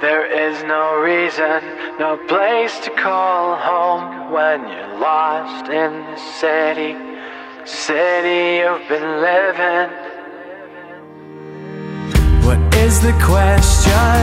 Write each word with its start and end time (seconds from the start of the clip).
There 0.00 0.24
is 0.24 0.62
no 0.62 0.98
reason, 1.02 1.60
no 1.98 2.16
place 2.26 2.80
to 2.84 2.90
call 2.90 3.54
home 3.54 4.32
when 4.32 4.66
you're 4.66 4.98
lost 4.98 5.68
in 5.68 5.92
the 5.92 6.16
city, 6.40 6.96
city 7.66 8.64
you've 8.64 8.88
been 8.88 9.20
living. 9.20 9.90
What 12.46 12.60
is 12.76 13.02
the 13.02 13.12
question? 13.20 14.16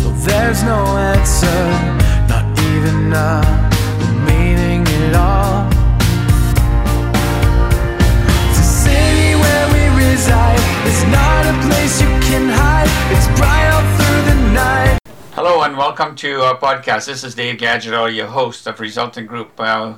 Well, 0.00 0.16
there's 0.24 0.62
no 0.62 0.80
answer, 0.96 1.60
not 2.32 2.46
even 2.72 3.12
a 3.12 3.44
meaning 4.24 4.88
at 4.88 5.14
all. 5.14 5.68
The 8.56 8.64
city 8.64 9.34
where 9.34 9.66
we 9.74 10.06
reside 10.06 10.62
is 10.86 11.04
not 11.12 11.44
a 11.52 11.56
place 11.68 12.00
you 12.00 12.08
can 12.28 12.48
hide. 12.48 12.88
It's 13.14 13.28
bright 13.38 13.57
And 15.68 15.76
welcome 15.76 16.16
to 16.16 16.40
our 16.40 16.56
podcast. 16.56 17.04
This 17.04 17.22
is 17.22 17.34
Dave 17.34 17.58
Gajadhar, 17.58 18.14
your 18.16 18.28
host 18.28 18.66
of 18.66 18.80
Resultant 18.80 19.28
Group. 19.28 19.50
Uh, 19.60 19.96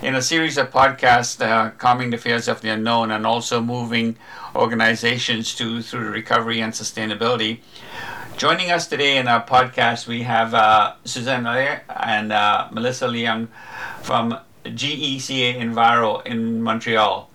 in 0.00 0.14
a 0.14 0.22
series 0.22 0.56
of 0.56 0.70
podcasts, 0.70 1.44
uh, 1.44 1.72
calming 1.72 2.08
the 2.08 2.16
fears 2.16 2.48
of 2.48 2.62
the 2.62 2.70
unknown 2.70 3.10
and 3.10 3.26
also 3.26 3.60
moving 3.60 4.16
organizations 4.56 5.54
to 5.56 5.82
through 5.82 6.10
recovery 6.10 6.62
and 6.62 6.72
sustainability. 6.72 7.58
Joining 8.38 8.70
us 8.70 8.86
today 8.86 9.18
in 9.18 9.28
our 9.28 9.44
podcast, 9.44 10.06
we 10.06 10.22
have 10.22 10.54
uh, 10.54 10.94
Suzanne 11.04 11.44
Allaire 11.44 11.82
and 12.02 12.32
uh, 12.32 12.68
Melissa 12.72 13.06
Leung 13.06 13.48
from 14.00 14.38
GECA 14.64 15.60
Enviro 15.60 16.26
in 16.26 16.62
Montreal. 16.62 17.28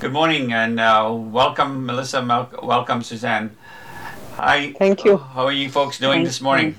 Good 0.00 0.12
morning 0.12 0.52
and 0.52 0.78
uh, 0.78 1.10
welcome, 1.10 1.86
Melissa. 1.86 2.20
Mel- 2.22 2.50
welcome, 2.62 3.02
Suzanne. 3.02 3.56
Hi. 4.34 4.74
Thank 4.74 5.06
you. 5.06 5.16
How 5.16 5.46
are 5.46 5.52
you 5.52 5.70
folks 5.70 5.98
doing 5.98 6.24
this 6.24 6.42
morning? 6.42 6.76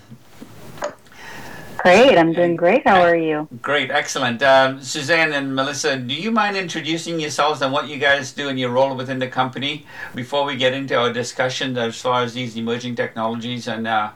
Great, 1.83 2.17
I'm 2.17 2.31
doing 2.31 2.55
great. 2.55 2.87
How 2.87 3.01
are 3.01 3.15
you? 3.15 3.45
Great, 3.61 3.91
excellent. 3.91 4.41
Um, 4.41 4.81
Suzanne 4.81 5.33
and 5.33 5.53
Melissa, 5.53 5.97
do 5.97 6.13
you 6.13 6.31
mind 6.31 6.55
introducing 6.55 7.19
yourselves 7.19 7.61
and 7.61 7.73
what 7.73 7.89
you 7.89 7.97
guys 7.97 8.31
do 8.31 8.47
and 8.47 8.57
your 8.57 8.69
role 8.69 8.95
within 8.95 9.19
the 9.19 9.27
company 9.27 9.85
before 10.15 10.45
we 10.45 10.55
get 10.55 10.73
into 10.73 10.95
our 10.95 11.11
discussion 11.11 11.77
as 11.77 11.99
far 11.99 12.23
as 12.23 12.35
these 12.35 12.55
emerging 12.55 12.95
technologies 12.95 13.67
and 13.67 13.85
uh, 13.85 14.11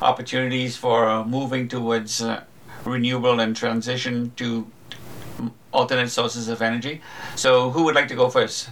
opportunities 0.00 0.76
for 0.76 1.06
uh, 1.06 1.24
moving 1.24 1.66
towards 1.66 2.22
uh, 2.22 2.44
renewable 2.84 3.40
and 3.40 3.56
transition 3.56 4.30
to 4.36 4.70
alternate 5.72 6.10
sources 6.10 6.46
of 6.48 6.62
energy? 6.62 7.00
So, 7.34 7.70
who 7.70 7.82
would 7.82 7.96
like 7.96 8.06
to 8.08 8.14
go 8.14 8.30
first? 8.30 8.70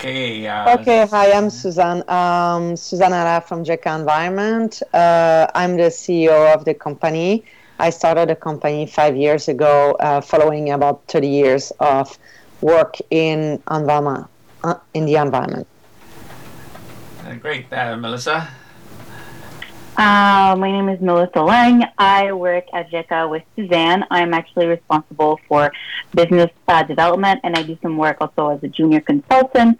Okay. 0.00 0.46
Uh, 0.46 0.80
Okay, 0.80 1.06
hi, 1.06 1.30
I'm 1.32 1.50
Suzanne. 1.50 2.02
Um, 2.08 2.74
Suzanne 2.74 3.12
Allaire 3.12 3.42
from 3.42 3.64
GECA 3.64 4.00
Environment. 4.00 4.82
Uh, 4.94 5.46
I'm 5.54 5.76
the 5.76 5.92
CEO 5.92 6.54
of 6.54 6.64
the 6.64 6.72
company. 6.72 7.44
I 7.78 7.90
started 7.90 8.30
the 8.30 8.34
company 8.36 8.86
five 8.86 9.14
years 9.14 9.48
ago, 9.48 9.92
uh, 10.00 10.22
following 10.22 10.70
about 10.70 11.04
30 11.08 11.28
years 11.28 11.70
of 11.80 12.18
work 12.62 12.96
in 13.10 13.62
environment, 13.70 14.26
uh, 14.64 14.76
in 14.94 15.04
the 15.04 15.16
environment. 15.16 15.66
uh, 17.26 17.34
great, 17.34 17.70
uh, 17.70 17.94
Melissa. 17.98 18.48
Uh, 19.98 20.56
my 20.56 20.70
name 20.72 20.88
is 20.88 20.98
Melissa 21.02 21.40
Leung. 21.44 21.84
I 21.98 22.32
work 22.32 22.64
at 22.72 22.90
GECA 22.90 23.28
with 23.28 23.42
Suzanne. 23.54 24.06
I'm 24.10 24.32
actually 24.32 24.64
responsible 24.64 25.38
for 25.46 25.70
business 26.14 26.50
uh, 26.68 26.84
development, 26.84 27.40
and 27.44 27.54
I 27.54 27.64
do 27.64 27.76
some 27.82 27.98
work 27.98 28.16
also 28.22 28.48
as 28.48 28.62
a 28.62 28.68
junior 28.68 29.02
consultant. 29.02 29.78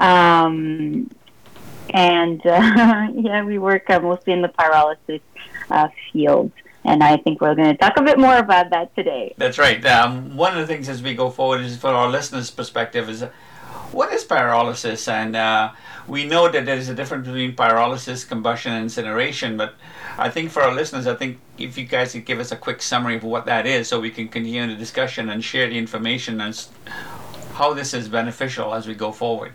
Um, 0.00 1.10
and 1.90 2.40
uh, 2.46 3.08
yeah, 3.14 3.44
we 3.44 3.58
work 3.58 3.88
uh, 3.90 4.00
mostly 4.00 4.32
in 4.32 4.42
the 4.42 4.48
pyrolysis 4.48 5.20
uh, 5.70 5.88
field. 6.12 6.50
And 6.82 7.04
I 7.04 7.18
think 7.18 7.42
we're 7.42 7.54
going 7.54 7.72
to 7.72 7.76
talk 7.76 7.98
a 7.98 8.02
bit 8.02 8.18
more 8.18 8.38
about 8.38 8.70
that 8.70 8.96
today. 8.96 9.34
That's 9.36 9.58
right. 9.58 9.84
Um, 9.84 10.34
one 10.34 10.56
of 10.56 10.66
the 10.66 10.66
things 10.66 10.88
as 10.88 11.02
we 11.02 11.14
go 11.14 11.28
forward 11.28 11.60
is 11.60 11.76
for 11.76 11.88
our 11.88 12.08
listeners' 12.08 12.50
perspective 12.50 13.10
is 13.10 13.22
what 13.92 14.10
is 14.14 14.24
pyrolysis? 14.24 15.06
And 15.06 15.36
uh, 15.36 15.72
we 16.08 16.24
know 16.24 16.48
that 16.48 16.64
there 16.64 16.76
is 16.76 16.88
a 16.88 16.94
difference 16.94 17.26
between 17.26 17.54
pyrolysis, 17.54 18.26
combustion, 18.26 18.72
and 18.72 18.84
incineration. 18.84 19.58
But 19.58 19.74
I 20.16 20.30
think 20.30 20.50
for 20.50 20.62
our 20.62 20.74
listeners, 20.74 21.06
I 21.06 21.16
think 21.16 21.38
if 21.58 21.76
you 21.76 21.84
guys 21.84 22.12
could 22.12 22.24
give 22.24 22.40
us 22.40 22.50
a 22.50 22.56
quick 22.56 22.80
summary 22.80 23.16
of 23.16 23.24
what 23.24 23.44
that 23.44 23.66
is 23.66 23.88
so 23.88 24.00
we 24.00 24.10
can 24.10 24.28
continue 24.28 24.66
the 24.66 24.74
discussion 24.74 25.28
and 25.28 25.44
share 25.44 25.68
the 25.68 25.76
information 25.76 26.40
as 26.40 26.70
how 27.52 27.74
this 27.74 27.92
is 27.92 28.08
beneficial 28.08 28.72
as 28.72 28.86
we 28.86 28.94
go 28.94 29.12
forward. 29.12 29.52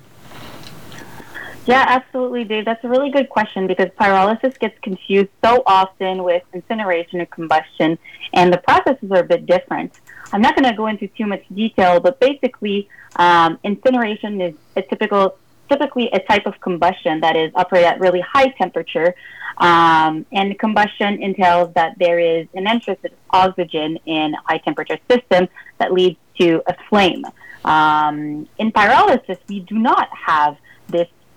Yeah, 1.65 1.83
absolutely, 1.87 2.43
Dave. 2.43 2.65
That's 2.65 2.83
a 2.83 2.87
really 2.87 3.09
good 3.09 3.29
question 3.29 3.65
because 3.65 3.87
pyrolysis 3.99 4.57
gets 4.59 4.77
confused 4.79 5.29
so 5.43 5.63
often 5.65 6.23
with 6.23 6.43
incineration 6.53 7.19
and 7.19 7.29
combustion, 7.31 7.97
and 8.33 8.53
the 8.53 8.59
processes 8.59 9.09
are 9.11 9.21
a 9.21 9.23
bit 9.23 9.47
different. 9.47 9.91
I'm 10.31 10.41
not 10.41 10.55
going 10.55 10.69
to 10.69 10.77
go 10.77 10.85
into 10.87 11.07
too 11.07 11.25
much 11.25 11.43
detail, 11.53 11.99
but 11.99 12.19
basically, 12.19 12.87
um, 13.15 13.57
incineration 13.63 14.41
is 14.41 14.53
a 14.75 14.83
typical, 14.83 15.37
typically 15.67 16.09
a 16.11 16.19
type 16.19 16.45
of 16.45 16.59
combustion 16.61 17.21
that 17.21 17.35
is 17.35 17.51
operated 17.55 17.87
at 17.93 17.99
really 17.99 18.21
high 18.21 18.49
temperature, 18.49 19.15
um, 19.57 20.23
and 20.31 20.59
combustion 20.59 21.19
entails 21.21 21.73
that 21.73 21.97
there 21.97 22.19
is 22.19 22.47
an 22.53 22.67
entrance 22.67 22.99
of 23.03 23.11
oxygen 23.31 23.97
in 24.05 24.35
a 24.35 24.41
high 24.45 24.59
temperature 24.59 24.99
system 25.09 25.47
that 25.79 25.91
leads 25.91 26.17
to 26.39 26.61
a 26.67 26.75
flame. 26.89 27.25
Um, 27.63 28.47
in 28.59 28.71
pyrolysis, 28.71 29.39
we 29.47 29.61
do 29.61 29.79
not 29.79 30.09
have 30.13 30.57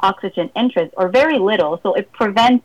oxygen 0.00 0.50
entrance 0.54 0.92
or 0.96 1.08
very 1.08 1.38
little, 1.38 1.80
so 1.82 1.94
it 1.94 2.10
prevents 2.12 2.64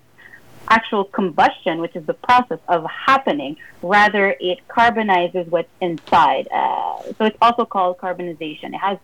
actual 0.70 1.04
combustion, 1.04 1.80
which 1.80 1.96
is 1.96 2.06
the 2.06 2.14
process 2.14 2.60
of 2.68 2.86
happening. 2.86 3.58
Rather, 3.82 4.36
it 4.40 4.60
carbonizes 4.68 5.48
what's 5.48 5.70
inside. 5.82 6.48
Uh, 6.52 7.02
so 7.18 7.26
it's 7.26 7.38
also 7.42 7.66
called 7.66 7.98
carbonization. 7.98 8.74
It 8.74 8.80
has 8.80 8.98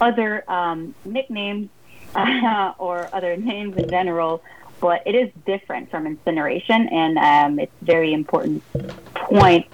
other 0.00 0.48
um, 0.50 0.94
nicknames 1.04 1.68
uh, 2.14 2.72
or 2.78 3.08
other 3.12 3.36
names 3.36 3.76
in 3.76 3.88
general, 3.88 4.42
but 4.80 5.02
it 5.06 5.14
is 5.14 5.30
different 5.46 5.90
from 5.90 6.06
incineration, 6.06 6.88
and 6.88 7.18
um, 7.18 7.58
it's 7.58 7.72
very 7.82 8.12
important 8.12 8.62
point 9.14 9.66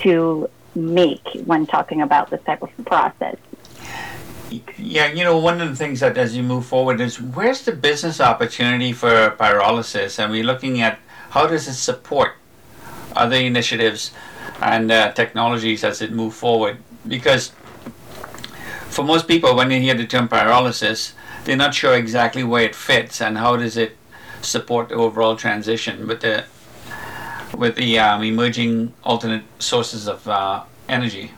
to 0.00 0.48
make 0.74 1.26
when 1.44 1.66
talking 1.66 2.02
about 2.02 2.30
this 2.30 2.42
type 2.44 2.62
of 2.62 2.70
process. 2.86 3.36
Yeah, 4.78 5.08
you 5.12 5.24
know, 5.24 5.36
one 5.36 5.60
of 5.60 5.68
the 5.68 5.76
things 5.76 6.00
that 6.00 6.16
as 6.16 6.36
you 6.36 6.42
move 6.42 6.64
forward 6.64 7.00
is 7.00 7.20
where's 7.20 7.62
the 7.62 7.72
business 7.72 8.20
opportunity 8.20 8.92
for 8.92 9.36
pyrolysis? 9.38 10.18
And 10.18 10.32
we're 10.32 10.44
looking 10.44 10.80
at 10.80 10.98
how 11.30 11.46
does 11.46 11.68
it 11.68 11.74
support 11.74 12.32
other 13.14 13.36
initiatives 13.36 14.12
and 14.60 14.90
uh, 14.90 15.12
technologies 15.12 15.84
as 15.84 16.00
it 16.00 16.12
move 16.12 16.34
forward? 16.34 16.78
Because 17.06 17.52
for 18.88 19.04
most 19.04 19.28
people, 19.28 19.54
when 19.54 19.68
they 19.68 19.80
hear 19.80 19.94
the 19.94 20.06
term 20.06 20.28
pyrolysis, 20.28 21.12
they're 21.44 21.56
not 21.56 21.74
sure 21.74 21.94
exactly 21.94 22.42
where 22.42 22.64
it 22.64 22.74
fits 22.74 23.20
and 23.20 23.38
how 23.38 23.56
does 23.56 23.76
it 23.76 23.96
support 24.42 24.88
the 24.88 24.94
overall 24.94 25.36
transition 25.36 26.06
with 26.06 26.20
the 26.20 26.44
with 27.56 27.76
the 27.76 27.98
um, 27.98 28.22
emerging 28.22 28.92
alternate 29.02 29.42
sources 29.58 30.06
of 30.06 30.26
uh, 30.28 30.62
energy. 30.88 31.32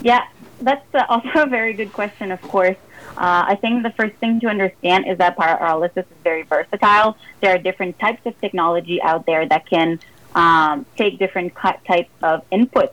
Yeah, 0.00 0.26
that's 0.60 0.94
uh, 0.94 1.04
also 1.08 1.42
a 1.42 1.46
very 1.46 1.72
good 1.72 1.92
question, 1.92 2.30
of 2.30 2.40
course. 2.42 2.76
Uh, 3.16 3.44
I 3.48 3.56
think 3.56 3.82
the 3.82 3.90
first 3.90 4.14
thing 4.16 4.40
to 4.40 4.46
understand 4.46 5.06
is 5.06 5.18
that 5.18 5.36
pyrolysis 5.36 5.98
is 5.98 6.04
very 6.22 6.42
versatile. 6.42 7.16
There 7.40 7.54
are 7.54 7.58
different 7.58 7.98
types 7.98 8.24
of 8.24 8.40
technology 8.40 9.02
out 9.02 9.26
there 9.26 9.46
that 9.46 9.66
can 9.66 9.98
um, 10.34 10.86
take 10.96 11.18
different 11.18 11.54
types 11.56 12.10
of 12.22 12.48
inputs. 12.50 12.92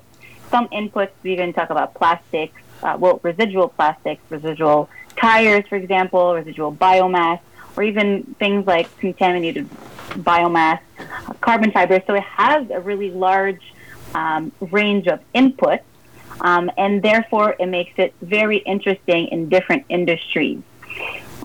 Some 0.50 0.68
inputs, 0.70 1.12
we 1.24 1.36
can 1.36 1.54
talk 1.54 1.70
about 1.70 1.94
plastics, 1.94 2.60
uh, 2.82 2.98
well, 3.00 3.20
residual 3.24 3.70
plastics, 3.70 4.22
residual 4.30 4.90
tires, 5.18 5.66
for 5.68 5.76
example, 5.76 6.34
residual 6.34 6.74
biomass, 6.74 7.40
or 7.76 7.84
even 7.84 8.24
things 8.40 8.66
like 8.66 8.96
contaminated 8.98 9.70
biomass, 10.14 10.80
carbon 11.42 11.72
fiber. 11.72 12.02
So 12.08 12.16
it 12.16 12.24
has 12.24 12.70
a 12.72 12.80
really 12.80 13.12
large 13.12 13.62
um, 14.16 14.52
range 14.60 15.08
of 15.08 15.20
inputs 15.34 15.82
um, 16.42 16.72
and 16.78 17.02
therefore 17.02 17.56
it 17.60 17.68
makes 17.68 17.94
it 17.98 18.14
very 18.22 18.58
interesting 18.58 19.28
in 19.28 19.50
different 19.50 19.86
industries. 19.90 20.62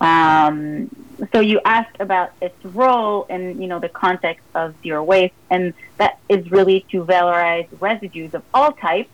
Um, 0.00 0.90
so 1.32 1.40
you 1.40 1.60
asked 1.64 1.96
about 2.00 2.32
its 2.40 2.64
role 2.64 3.24
in 3.24 3.60
you 3.60 3.68
know 3.68 3.78
the 3.78 3.88
context 3.88 4.44
of 4.54 4.74
zero 4.82 5.02
waste, 5.04 5.34
and 5.50 5.72
that 5.98 6.18
is 6.28 6.50
really 6.50 6.84
to 6.90 7.04
valorize 7.04 7.68
residues 7.80 8.34
of 8.34 8.42
all 8.52 8.72
types, 8.72 9.10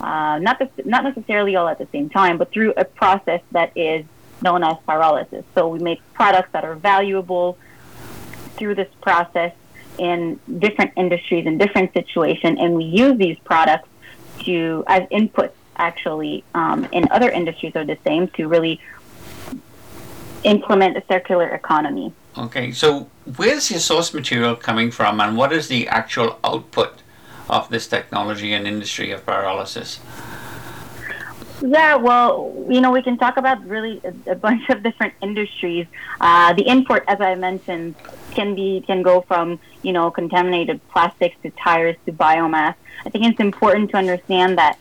uh, 0.00 0.38
not 0.38 0.58
the, 0.58 0.68
not 0.84 1.04
necessarily 1.04 1.56
all 1.56 1.68
at 1.68 1.78
the 1.78 1.88
same 1.92 2.10
time, 2.10 2.36
but 2.36 2.52
through 2.52 2.74
a 2.76 2.84
process 2.84 3.40
that 3.52 3.72
is 3.76 4.04
known 4.42 4.62
as 4.62 4.76
pyrolysis. 4.86 5.44
So 5.54 5.68
we 5.68 5.78
make 5.78 6.00
products 6.12 6.50
that 6.52 6.64
are 6.64 6.74
valuable 6.74 7.56
through 8.56 8.74
this 8.74 8.92
process 9.00 9.52
in 9.98 10.38
different 10.58 10.92
industries 10.96 11.46
in 11.46 11.56
different 11.56 11.94
situations, 11.94 12.58
and 12.60 12.74
we 12.74 12.84
use 12.84 13.16
these 13.16 13.38
products 13.44 13.88
to 14.46 14.84
as 14.86 15.02
inputs 15.10 15.52
actually 15.76 16.42
um, 16.54 16.88
in 16.92 17.06
other 17.10 17.30
industries 17.30 17.76
are 17.76 17.84
the 17.84 17.98
same 18.04 18.28
to 18.28 18.48
really 18.48 18.80
implement 20.44 20.96
a 20.96 21.02
circular 21.08 21.48
economy. 21.48 22.12
Okay, 22.38 22.72
so 22.72 23.08
where's 23.36 23.70
your 23.70 23.80
source 23.80 24.12
material 24.12 24.56
coming 24.56 24.90
from, 24.90 25.20
and 25.20 25.36
what 25.36 25.52
is 25.52 25.68
the 25.68 25.88
actual 25.88 26.38
output 26.44 27.02
of 27.48 27.68
this 27.70 27.86
technology 27.86 28.52
and 28.52 28.66
industry 28.66 29.10
of 29.10 29.24
pyrolysis? 29.24 29.98
Yeah, 31.62 31.96
well, 31.96 32.52
you 32.68 32.82
know, 32.82 32.90
we 32.90 33.02
can 33.02 33.16
talk 33.16 33.38
about 33.38 33.64
really 33.66 34.00
a, 34.04 34.32
a 34.32 34.34
bunch 34.34 34.68
of 34.68 34.82
different 34.82 35.14
industries. 35.22 35.86
Uh, 36.20 36.52
the 36.52 36.68
import, 36.68 37.04
as 37.08 37.20
I 37.20 37.34
mentioned, 37.34 37.94
can 38.36 38.54
be 38.54 38.84
can 38.86 39.02
go 39.02 39.22
from 39.22 39.58
you 39.82 39.92
know 39.92 40.10
contaminated 40.10 40.80
plastics 40.90 41.36
to 41.42 41.50
tires 41.50 41.96
to 42.06 42.12
biomass. 42.12 42.74
I 43.04 43.10
think 43.10 43.24
it's 43.26 43.40
important 43.40 43.90
to 43.90 43.96
understand 43.96 44.58
that 44.58 44.78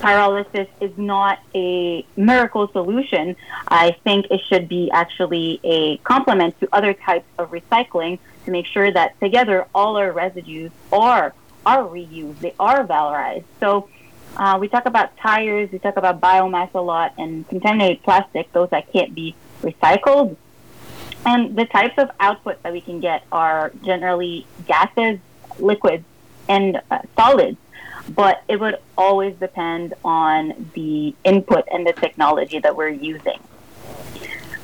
pyrolysis 0.00 0.68
is 0.80 0.90
not 0.98 1.38
a 1.54 2.04
miracle 2.16 2.66
solution. 2.72 3.36
I 3.68 3.96
think 4.04 4.26
it 4.30 4.40
should 4.48 4.68
be 4.68 4.90
actually 4.90 5.60
a 5.62 5.96
complement 5.98 6.58
to 6.60 6.68
other 6.72 6.92
types 6.92 7.28
of 7.38 7.52
recycling 7.52 8.18
to 8.44 8.50
make 8.50 8.66
sure 8.66 8.90
that 8.90 9.18
together 9.20 9.66
all 9.74 9.96
our 9.96 10.12
residues 10.12 10.72
are 10.92 11.32
are 11.64 11.84
reused, 11.84 12.40
they 12.40 12.54
are 12.58 12.84
valorized. 12.84 13.44
So 13.60 13.88
uh, 14.36 14.58
we 14.60 14.66
talk 14.66 14.86
about 14.86 15.16
tires, 15.18 15.70
we 15.70 15.78
talk 15.78 15.96
about 15.96 16.20
biomass 16.20 16.70
a 16.74 16.80
lot, 16.80 17.14
and 17.18 17.48
contaminated 17.48 18.02
plastic, 18.02 18.52
those 18.52 18.70
that 18.70 18.92
can't 18.92 19.14
be 19.14 19.36
recycled. 19.62 20.36
And 21.24 21.56
the 21.56 21.66
types 21.66 21.94
of 21.98 22.10
output 22.18 22.62
that 22.62 22.72
we 22.72 22.80
can 22.80 23.00
get 23.00 23.24
are 23.30 23.72
generally 23.84 24.46
gases, 24.66 25.18
liquids, 25.58 26.04
and 26.48 26.80
uh, 26.90 26.98
solids. 27.16 27.58
But 28.08 28.42
it 28.48 28.58
would 28.58 28.78
always 28.98 29.36
depend 29.36 29.94
on 30.04 30.70
the 30.74 31.14
input 31.24 31.64
and 31.72 31.86
the 31.86 31.92
technology 31.92 32.58
that 32.58 32.76
we're 32.76 32.88
using. 32.88 33.38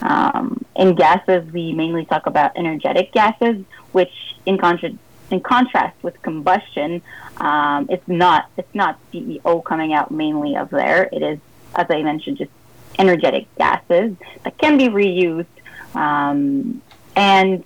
Um, 0.01 0.65
in 0.75 0.95
gases, 0.95 1.51
we 1.53 1.73
mainly 1.73 2.05
talk 2.05 2.27
about 2.27 2.57
energetic 2.57 3.13
gases, 3.13 3.65
which 3.93 4.13
in, 4.47 4.59
contra- 4.59 4.99
in 5.31 5.41
contrast 5.41 6.03
with 6.03 6.21
combustion, 6.23 7.03
um, 7.39 7.87
it's 7.91 8.07
not 8.09 8.51
it's 8.57 8.75
not 8.75 8.99
CEO 9.13 9.65
coming 9.65 9.93
out 9.93 10.11
mainly 10.11 10.57
of 10.57 10.71
there. 10.71 11.09
It 11.13 11.23
is, 11.23 11.39
as 11.77 11.87
I 11.89 12.03
mentioned, 12.03 12.39
just 12.39 12.51
energetic 12.99 13.47
gases 13.57 14.17
that 14.43 14.59
can 14.59 14.77
be 14.77 14.89
reused. 14.89 15.47
Um, 15.95 16.83
and 17.17 17.65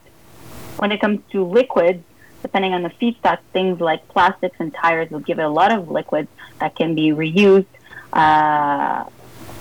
when 0.76 0.92
it 0.92 1.00
comes 1.00 1.20
to 1.32 1.44
liquids, 1.44 2.02
depending 2.42 2.74
on 2.74 2.82
the 2.82 2.90
feedstock, 2.90 3.38
things 3.52 3.80
like 3.80 4.06
plastics 4.08 4.56
and 4.58 4.74
tires 4.74 5.10
will 5.10 5.20
give 5.20 5.38
it 5.38 5.42
a 5.42 5.48
lot 5.48 5.72
of 5.72 5.90
liquids 5.90 6.28
that 6.58 6.74
can 6.74 6.94
be 6.94 7.10
reused. 7.10 7.66
Uh, 8.12 9.04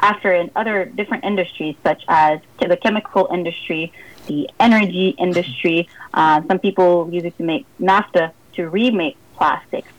after 0.01 0.33
in 0.33 0.49
other 0.55 0.85
different 0.85 1.23
industries, 1.23 1.75
such 1.83 2.03
as 2.07 2.39
the 2.59 2.75
chemical 2.75 3.27
industry, 3.31 3.93
the 4.27 4.49
energy 4.59 5.09
industry, 5.09 5.87
uh, 6.13 6.41
some 6.47 6.59
people 6.59 7.09
use 7.11 7.23
it 7.23 7.37
to 7.37 7.43
make 7.43 7.65
naphtha 7.79 8.33
to 8.53 8.69
remake 8.69 9.15
plastics 9.35 9.91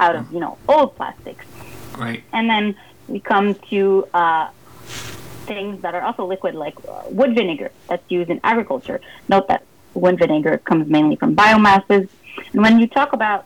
out 0.00 0.16
of 0.16 0.32
you 0.32 0.40
know 0.40 0.58
old 0.68 0.96
plastics. 0.96 1.44
Right. 1.96 2.22
And 2.32 2.48
then 2.48 2.76
we 3.08 3.20
come 3.20 3.54
to 3.70 4.08
uh, 4.14 4.48
things 5.42 5.82
that 5.82 5.94
are 5.94 6.02
also 6.02 6.26
liquid, 6.26 6.54
like 6.54 6.76
uh, 6.88 7.02
wood 7.08 7.34
vinegar 7.34 7.70
that's 7.88 8.08
used 8.10 8.30
in 8.30 8.40
agriculture. 8.44 9.00
Note 9.28 9.48
that 9.48 9.64
wood 9.94 10.18
vinegar 10.18 10.58
comes 10.58 10.88
mainly 10.88 11.16
from 11.16 11.34
biomasses. 11.36 12.08
And 12.52 12.62
when 12.62 12.78
you 12.78 12.86
talk 12.86 13.12
about 13.12 13.44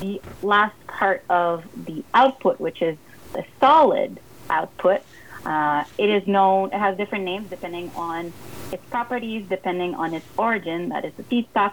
the 0.00 0.20
last 0.42 0.74
part 0.86 1.24
of 1.28 1.64
the 1.86 2.04
output, 2.14 2.60
which 2.60 2.80
is 2.82 2.96
the 3.32 3.44
solid 3.60 4.20
output, 4.48 5.02
uh, 5.44 5.84
it 5.96 6.08
is 6.08 6.26
known, 6.26 6.68
it 6.72 6.78
has 6.78 6.96
different 6.96 7.24
names 7.24 7.48
depending 7.50 7.90
on 7.94 8.32
its 8.72 8.84
properties, 8.86 9.46
depending 9.48 9.94
on 9.94 10.14
its 10.14 10.26
origin, 10.36 10.90
that 10.90 11.04
is 11.04 11.12
the 11.14 11.22
feedstock. 11.24 11.72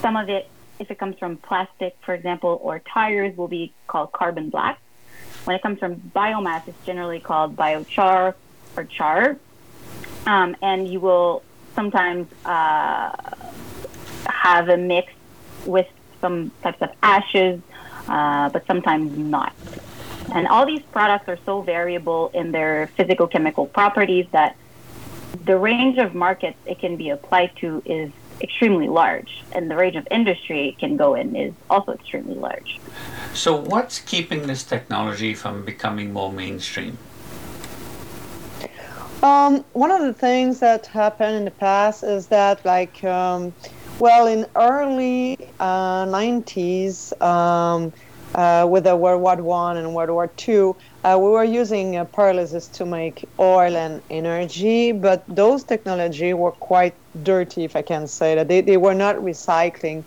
Some 0.00 0.16
of 0.16 0.28
it 0.28 0.48
if 0.80 0.90
it 0.90 0.98
comes 0.98 1.16
from 1.18 1.36
plastic, 1.36 1.96
for 2.00 2.14
example, 2.14 2.58
or 2.62 2.80
tires, 2.80 3.36
will 3.36 3.48
be 3.48 3.72
called 3.86 4.10
carbon 4.12 4.48
black. 4.48 4.80
When 5.44 5.56
it 5.56 5.62
comes 5.62 5.78
from 5.78 5.96
biomass, 6.14 6.68
it's 6.68 6.84
generally 6.84 7.20
called 7.20 7.56
biochar 7.56 8.34
or 8.76 8.84
char. 8.84 9.36
Um, 10.26 10.56
and 10.62 10.86
you 10.86 11.00
will 11.00 11.42
sometimes 11.74 12.28
uh, 12.44 13.12
have 14.26 14.68
a 14.68 14.76
mix 14.76 15.12
with 15.64 15.86
some 16.20 16.52
types 16.62 16.80
of 16.82 16.90
ashes, 17.02 17.60
uh, 18.08 18.48
but 18.50 18.66
sometimes 18.66 19.16
not. 19.16 19.54
And 20.34 20.46
all 20.46 20.66
these 20.66 20.82
products 20.92 21.28
are 21.28 21.38
so 21.44 21.62
variable 21.62 22.30
in 22.34 22.52
their 22.52 22.88
physical 22.96 23.26
chemical 23.26 23.66
properties 23.66 24.26
that 24.32 24.56
the 25.44 25.56
range 25.56 25.98
of 25.98 26.14
markets 26.14 26.58
it 26.66 26.78
can 26.78 26.96
be 26.96 27.10
applied 27.10 27.56
to 27.56 27.82
is 27.84 28.10
extremely 28.40 28.88
large, 28.88 29.42
and 29.52 29.70
the 29.70 29.76
range 29.76 29.96
of 29.96 30.06
industry 30.10 30.68
it 30.68 30.78
can 30.78 30.96
go 30.96 31.14
in 31.14 31.36
is 31.36 31.54
also 31.68 31.92
extremely 31.92 32.34
large. 32.34 32.78
So, 33.34 33.54
what's 33.54 33.98
keeping 34.00 34.46
this 34.46 34.64
technology 34.64 35.34
from 35.34 35.64
becoming 35.64 36.12
more 36.12 36.32
mainstream? 36.32 36.98
Um, 39.22 39.64
one 39.74 39.90
of 39.90 40.00
the 40.00 40.14
things 40.14 40.60
that 40.60 40.86
happened 40.86 41.36
in 41.36 41.44
the 41.44 41.50
past 41.50 42.02
is 42.02 42.28
that, 42.28 42.64
like, 42.64 43.04
um, 43.04 43.52
well, 43.98 44.26
in 44.26 44.46
early 44.56 45.36
uh, 45.60 46.06
90s, 46.06 47.20
um, 47.20 47.92
uh, 48.34 48.66
with 48.68 48.84
the 48.84 48.96
World 48.96 49.20
War 49.20 49.36
One 49.36 49.76
and 49.76 49.94
World 49.94 50.10
War 50.10 50.28
Two, 50.28 50.76
uh, 51.04 51.18
we 51.20 51.28
were 51.28 51.44
using 51.44 51.96
uh, 51.96 52.04
pyrolysis 52.04 52.70
to 52.72 52.86
make 52.86 53.24
oil 53.38 53.76
and 53.76 54.00
energy, 54.10 54.92
but 54.92 55.24
those 55.28 55.64
technology 55.64 56.32
were 56.32 56.52
quite 56.52 56.94
dirty, 57.22 57.64
if 57.64 57.76
I 57.76 57.82
can 57.82 58.06
say 58.06 58.34
that. 58.34 58.48
They, 58.48 58.60
they 58.60 58.76
were 58.76 58.94
not 58.94 59.16
recycling 59.16 60.04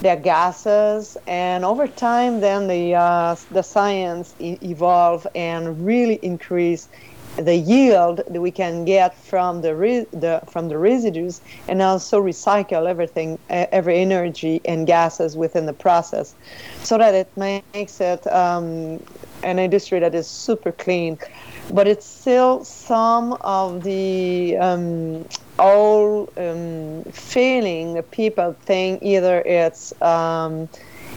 their 0.00 0.16
gases, 0.16 1.16
and 1.26 1.64
over 1.64 1.86
time, 1.86 2.40
then 2.40 2.68
the 2.68 2.94
uh, 2.94 3.36
the 3.50 3.62
science 3.62 4.34
e- 4.38 4.58
evolved 4.62 5.26
and 5.34 5.84
really 5.84 6.18
increased 6.22 6.88
the 7.36 7.56
yield 7.56 8.18
that 8.28 8.40
we 8.40 8.50
can 8.50 8.84
get 8.84 9.16
from 9.16 9.60
the, 9.60 9.74
re- 9.74 10.06
the 10.12 10.40
from 10.48 10.68
the 10.68 10.78
residues 10.78 11.40
and 11.66 11.82
also 11.82 12.22
recycle 12.22 12.88
everything 12.88 13.38
every 13.48 13.98
energy 13.98 14.60
and 14.64 14.86
gases 14.86 15.36
within 15.36 15.66
the 15.66 15.72
process 15.72 16.34
so 16.82 16.96
that 16.96 17.14
it 17.14 17.28
makes 17.36 18.00
it 18.00 18.24
um, 18.28 19.02
an 19.42 19.58
industry 19.58 19.98
that 19.98 20.14
is 20.14 20.28
super 20.28 20.70
clean 20.70 21.18
but 21.72 21.88
it's 21.88 22.06
still 22.06 22.64
some 22.64 23.32
of 23.40 23.82
the 23.82 24.56
um, 24.58 25.26
old 25.58 26.30
um, 26.36 27.04
feeling 27.12 27.94
that 27.94 28.10
people 28.10 28.56
think 28.64 29.02
either 29.02 29.40
it's 29.42 30.00
um, 30.02 30.68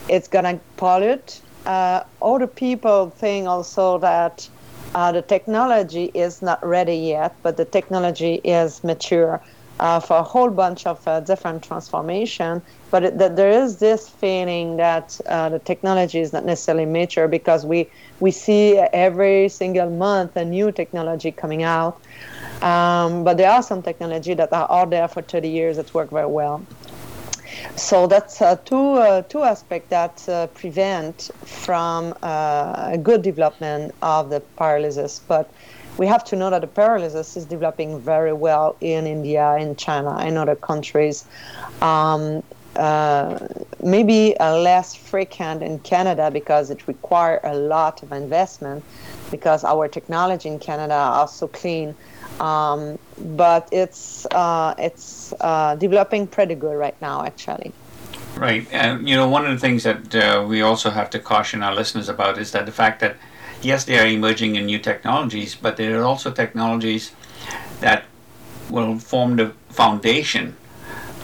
it's 0.08 0.28
gonna 0.28 0.58
pollute 0.76 1.40
uh, 1.68 2.02
other 2.22 2.46
people 2.46 3.10
think 3.10 3.46
also 3.46 3.98
that 3.98 4.48
uh, 4.94 5.12
the 5.12 5.20
technology 5.20 6.10
is 6.14 6.40
not 6.40 6.64
ready 6.66 6.96
yet, 6.96 7.34
but 7.42 7.58
the 7.58 7.64
technology 7.64 8.40
is 8.42 8.82
mature 8.82 9.40
uh, 9.80 10.00
for 10.00 10.16
a 10.16 10.22
whole 10.22 10.50
bunch 10.50 10.86
of 10.86 11.06
uh, 11.06 11.20
different 11.20 11.62
transformation. 11.62 12.62
But 12.90 13.04
it, 13.04 13.18
that 13.18 13.36
there 13.36 13.50
is 13.50 13.78
this 13.78 14.08
feeling 14.08 14.78
that 14.78 15.20
uh, 15.26 15.50
the 15.50 15.58
technology 15.58 16.20
is 16.20 16.32
not 16.32 16.46
necessarily 16.46 16.86
mature 16.86 17.28
because 17.28 17.66
we 17.66 17.90
we 18.18 18.30
see 18.30 18.78
every 18.78 19.50
single 19.50 19.90
month 19.90 20.36
a 20.36 20.44
new 20.44 20.72
technology 20.72 21.30
coming 21.30 21.62
out. 21.62 22.00
Um, 22.62 23.24
but 23.24 23.36
there 23.36 23.50
are 23.50 23.62
some 23.62 23.82
technology 23.82 24.34
that 24.34 24.52
are 24.52 24.70
out 24.70 24.90
there 24.90 25.08
for 25.08 25.22
30 25.22 25.48
years 25.48 25.76
that 25.76 25.92
work 25.94 26.10
very 26.10 26.26
well. 26.26 26.64
So 27.76 28.06
that's 28.06 28.40
uh, 28.42 28.56
two 28.56 28.94
uh, 28.94 29.22
two 29.22 29.42
aspects 29.42 29.90
that 29.90 30.28
uh, 30.28 30.46
prevent 30.48 31.30
from 31.44 32.14
uh, 32.22 32.90
a 32.92 32.98
good 32.98 33.22
development 33.22 33.94
of 34.02 34.30
the 34.30 34.42
pyrolysis. 34.58 35.20
But 35.26 35.50
we 35.96 36.06
have 36.06 36.24
to 36.24 36.36
know 36.36 36.50
that 36.50 36.60
the 36.60 36.66
pyrolysis 36.68 37.36
is 37.36 37.44
developing 37.44 38.00
very 38.00 38.32
well 38.32 38.76
in 38.80 39.06
India, 39.06 39.56
in 39.56 39.76
China, 39.76 40.18
in 40.24 40.36
other 40.36 40.56
countries. 40.56 41.24
Um, 41.80 42.42
uh, 42.76 43.48
maybe 43.82 44.36
less 44.38 44.94
frequent 44.94 45.62
in 45.62 45.80
Canada 45.80 46.30
because 46.30 46.70
it 46.70 46.86
requires 46.86 47.40
a 47.42 47.54
lot 47.54 48.02
of 48.04 48.12
investment 48.12 48.84
because 49.32 49.64
our 49.64 49.88
technology 49.88 50.48
in 50.48 50.58
Canada 50.60 50.94
are 50.94 51.26
so 51.26 51.48
clean. 51.48 51.94
Um, 52.40 52.98
but 53.18 53.68
it's 53.72 54.26
uh, 54.26 54.74
it's 54.78 55.34
uh, 55.40 55.74
developing 55.74 56.26
pretty 56.26 56.54
good 56.54 56.76
right 56.76 57.00
now, 57.00 57.24
actually. 57.24 57.72
Right, 58.36 58.68
and 58.70 59.08
you 59.08 59.16
know 59.16 59.28
one 59.28 59.44
of 59.46 59.52
the 59.52 59.58
things 59.58 59.82
that 59.82 60.14
uh, 60.14 60.44
we 60.46 60.62
also 60.62 60.90
have 60.90 61.10
to 61.10 61.18
caution 61.18 61.62
our 61.62 61.74
listeners 61.74 62.08
about 62.08 62.38
is 62.38 62.52
that 62.52 62.66
the 62.66 62.72
fact 62.72 63.00
that 63.00 63.16
yes, 63.62 63.84
they 63.84 63.98
are 63.98 64.06
emerging 64.06 64.56
in 64.56 64.66
new 64.66 64.78
technologies, 64.78 65.54
but 65.54 65.76
there 65.76 66.00
are 66.00 66.04
also 66.04 66.30
technologies 66.30 67.12
that 67.80 68.04
will 68.70 68.98
form 68.98 69.36
the 69.36 69.52
foundation 69.68 70.56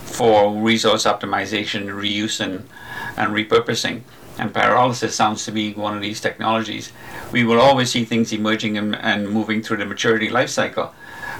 for 0.04 0.52
resource 0.52 1.04
optimization, 1.04 1.86
reuse, 1.86 2.40
and 2.40 2.68
and 3.16 3.32
repurposing. 3.32 4.02
And 4.38 4.52
pyrolysis 4.52 5.10
sounds 5.10 5.44
to 5.44 5.52
be 5.52 5.72
one 5.74 5.94
of 5.94 6.02
these 6.02 6.20
technologies. 6.20 6.90
We 7.34 7.42
will 7.48 7.60
always 7.60 7.88
see 7.94 8.04
things 8.04 8.32
emerging 8.32 8.78
and, 8.80 8.94
and 9.10 9.28
moving 9.28 9.62
through 9.62 9.78
the 9.78 9.86
maturity 9.86 10.28
life 10.38 10.50
cycle 10.50 10.94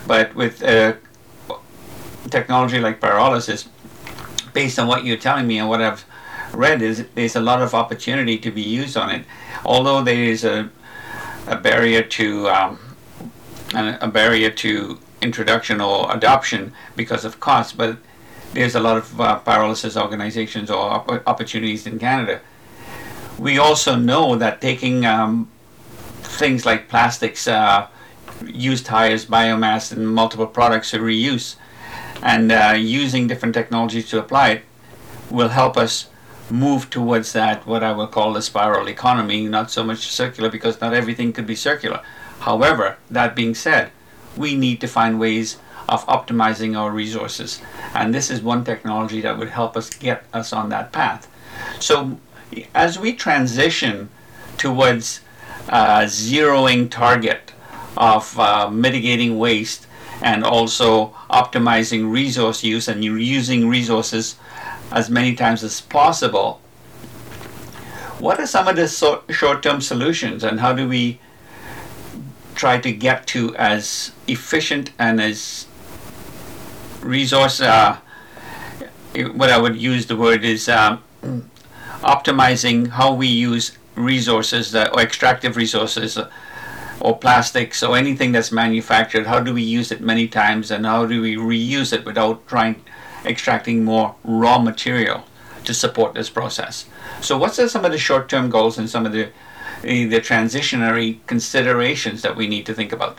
but 0.06 0.34
with 0.34 0.62
uh, 0.62 0.94
technology 2.30 2.80
like 2.80 3.00
pyrolysis, 3.00 3.66
based 4.52 4.78
on 4.78 4.86
what 4.86 5.04
you're 5.04 5.16
telling 5.16 5.46
me 5.46 5.58
and 5.58 5.68
what 5.68 5.80
I've 5.80 6.04
read, 6.52 6.82
is 6.82 7.04
there's 7.14 7.36
a 7.36 7.40
lot 7.40 7.62
of 7.62 7.74
opportunity 7.74 8.38
to 8.38 8.50
be 8.50 8.62
used 8.62 8.96
on 8.96 9.10
it. 9.10 9.24
Although 9.64 10.02
there 10.02 10.22
is 10.24 10.44
a 10.44 10.70
a 11.46 11.56
barrier 11.56 12.02
to 12.02 12.48
um, 12.48 12.78
a 13.74 14.08
barrier 14.08 14.50
to 14.50 14.98
introduction 15.20 15.80
or 15.80 16.14
adoption 16.14 16.72
because 16.96 17.24
of 17.24 17.40
cost, 17.40 17.76
but 17.76 17.98
there's 18.52 18.74
a 18.74 18.80
lot 18.80 18.96
of 18.96 19.20
uh, 19.20 19.40
pyrolysis 19.44 20.00
organizations 20.00 20.70
or 20.70 20.78
op- 20.78 21.22
opportunities 21.26 21.86
in 21.86 21.98
Canada. 21.98 22.40
We 23.38 23.58
also 23.58 23.96
know 23.96 24.36
that 24.36 24.60
taking 24.60 25.04
um, 25.04 25.50
things 26.34 26.66
like 26.66 26.88
plastics, 26.88 27.46
uh, 27.48 27.86
used 28.46 28.86
tires, 28.86 29.26
biomass, 29.26 29.92
and 29.92 30.08
multiple 30.08 30.46
products 30.46 30.90
to 30.90 30.98
reuse, 30.98 31.56
and 32.22 32.52
uh, 32.52 32.74
using 32.76 33.26
different 33.26 33.54
technologies 33.54 34.08
to 34.10 34.18
apply 34.18 34.48
it 34.50 34.62
will 35.30 35.48
help 35.48 35.76
us 35.76 36.08
move 36.50 36.90
towards 36.90 37.32
that 37.32 37.66
what 37.66 37.82
I 37.82 37.92
will 37.92 38.06
call 38.06 38.32
the 38.32 38.42
spiral 38.42 38.88
economy, 38.88 39.46
not 39.46 39.70
so 39.70 39.82
much 39.82 40.08
circular 40.08 40.50
because 40.50 40.80
not 40.80 40.92
everything 40.92 41.32
could 41.32 41.46
be 41.46 41.56
circular. 41.56 42.00
However, 42.40 42.98
that 43.10 43.34
being 43.34 43.54
said, 43.54 43.90
we 44.36 44.54
need 44.54 44.80
to 44.80 44.86
find 44.86 45.18
ways 45.18 45.56
of 45.88 46.06
optimizing 46.06 46.76
our 46.76 46.90
resources. 46.90 47.60
And 47.94 48.14
this 48.14 48.30
is 48.30 48.42
one 48.42 48.64
technology 48.64 49.20
that 49.22 49.38
would 49.38 49.48
help 49.50 49.76
us 49.76 49.90
get 49.90 50.24
us 50.32 50.52
on 50.52 50.68
that 50.70 50.92
path. 50.92 51.28
So 51.80 52.18
as 52.74 52.98
we 52.98 53.12
transition 53.14 54.10
towards 54.56 55.20
zeroing 55.68 56.90
target 56.90 57.52
of 57.96 58.38
uh, 58.38 58.68
mitigating 58.70 59.38
waste 59.38 59.86
and 60.22 60.44
also 60.44 61.08
optimizing 61.30 62.10
resource 62.10 62.62
use 62.62 62.88
and 62.88 63.04
using 63.04 63.68
resources 63.68 64.36
as 64.92 65.10
many 65.10 65.34
times 65.34 65.62
as 65.62 65.80
possible. 65.80 66.60
What 68.18 68.38
are 68.40 68.46
some 68.46 68.68
of 68.68 68.76
the 68.76 68.88
so- 68.88 69.22
short 69.30 69.62
term 69.62 69.80
solutions, 69.80 70.44
and 70.44 70.60
how 70.60 70.72
do 70.72 70.88
we 70.88 71.20
try 72.54 72.78
to 72.78 72.92
get 72.92 73.26
to 73.28 73.54
as 73.56 74.12
efficient 74.28 74.92
and 74.98 75.20
as 75.20 75.66
resource, 77.02 77.60
uh, 77.60 77.98
what 79.34 79.50
I 79.50 79.58
would 79.58 79.76
use 79.76 80.06
the 80.06 80.16
word 80.16 80.44
is 80.44 80.68
um, 80.68 81.02
optimizing 82.02 82.88
how 82.88 83.12
we 83.12 83.26
use 83.26 83.76
resources 83.96 84.74
uh, 84.74 84.88
or 84.92 85.00
extractive 85.00 85.56
resources 85.56 86.18
uh, 86.18 86.30
or 87.00 87.18
plastics 87.18 87.82
or 87.82 87.96
anything 87.96 88.32
that's 88.32 88.52
manufactured 88.52 89.26
how 89.26 89.40
do 89.40 89.52
we 89.52 89.62
use 89.62 89.90
it 89.92 90.00
many 90.00 90.26
times 90.28 90.70
and 90.70 90.86
how 90.86 91.04
do 91.04 91.20
we 91.20 91.36
reuse 91.36 91.92
it 91.92 92.04
without 92.04 92.46
trying 92.46 92.76
extracting 93.24 93.84
more 93.84 94.14
raw 94.24 94.58
material 94.58 95.24
to 95.64 95.74
support 95.74 96.14
this 96.14 96.30
process. 96.30 96.86
So, 97.20 97.36
what's 97.38 97.56
some 97.72 97.84
of 97.84 97.92
the 97.92 97.98
short-term 97.98 98.50
goals 98.50 98.78
and 98.78 98.88
some 98.88 99.06
of 99.06 99.12
the 99.12 99.30
the 99.82 100.20
transitionary 100.20 101.18
considerations 101.26 102.22
that 102.22 102.36
we 102.36 102.46
need 102.46 102.64
to 102.66 102.72
think 102.72 102.92
about? 102.92 103.18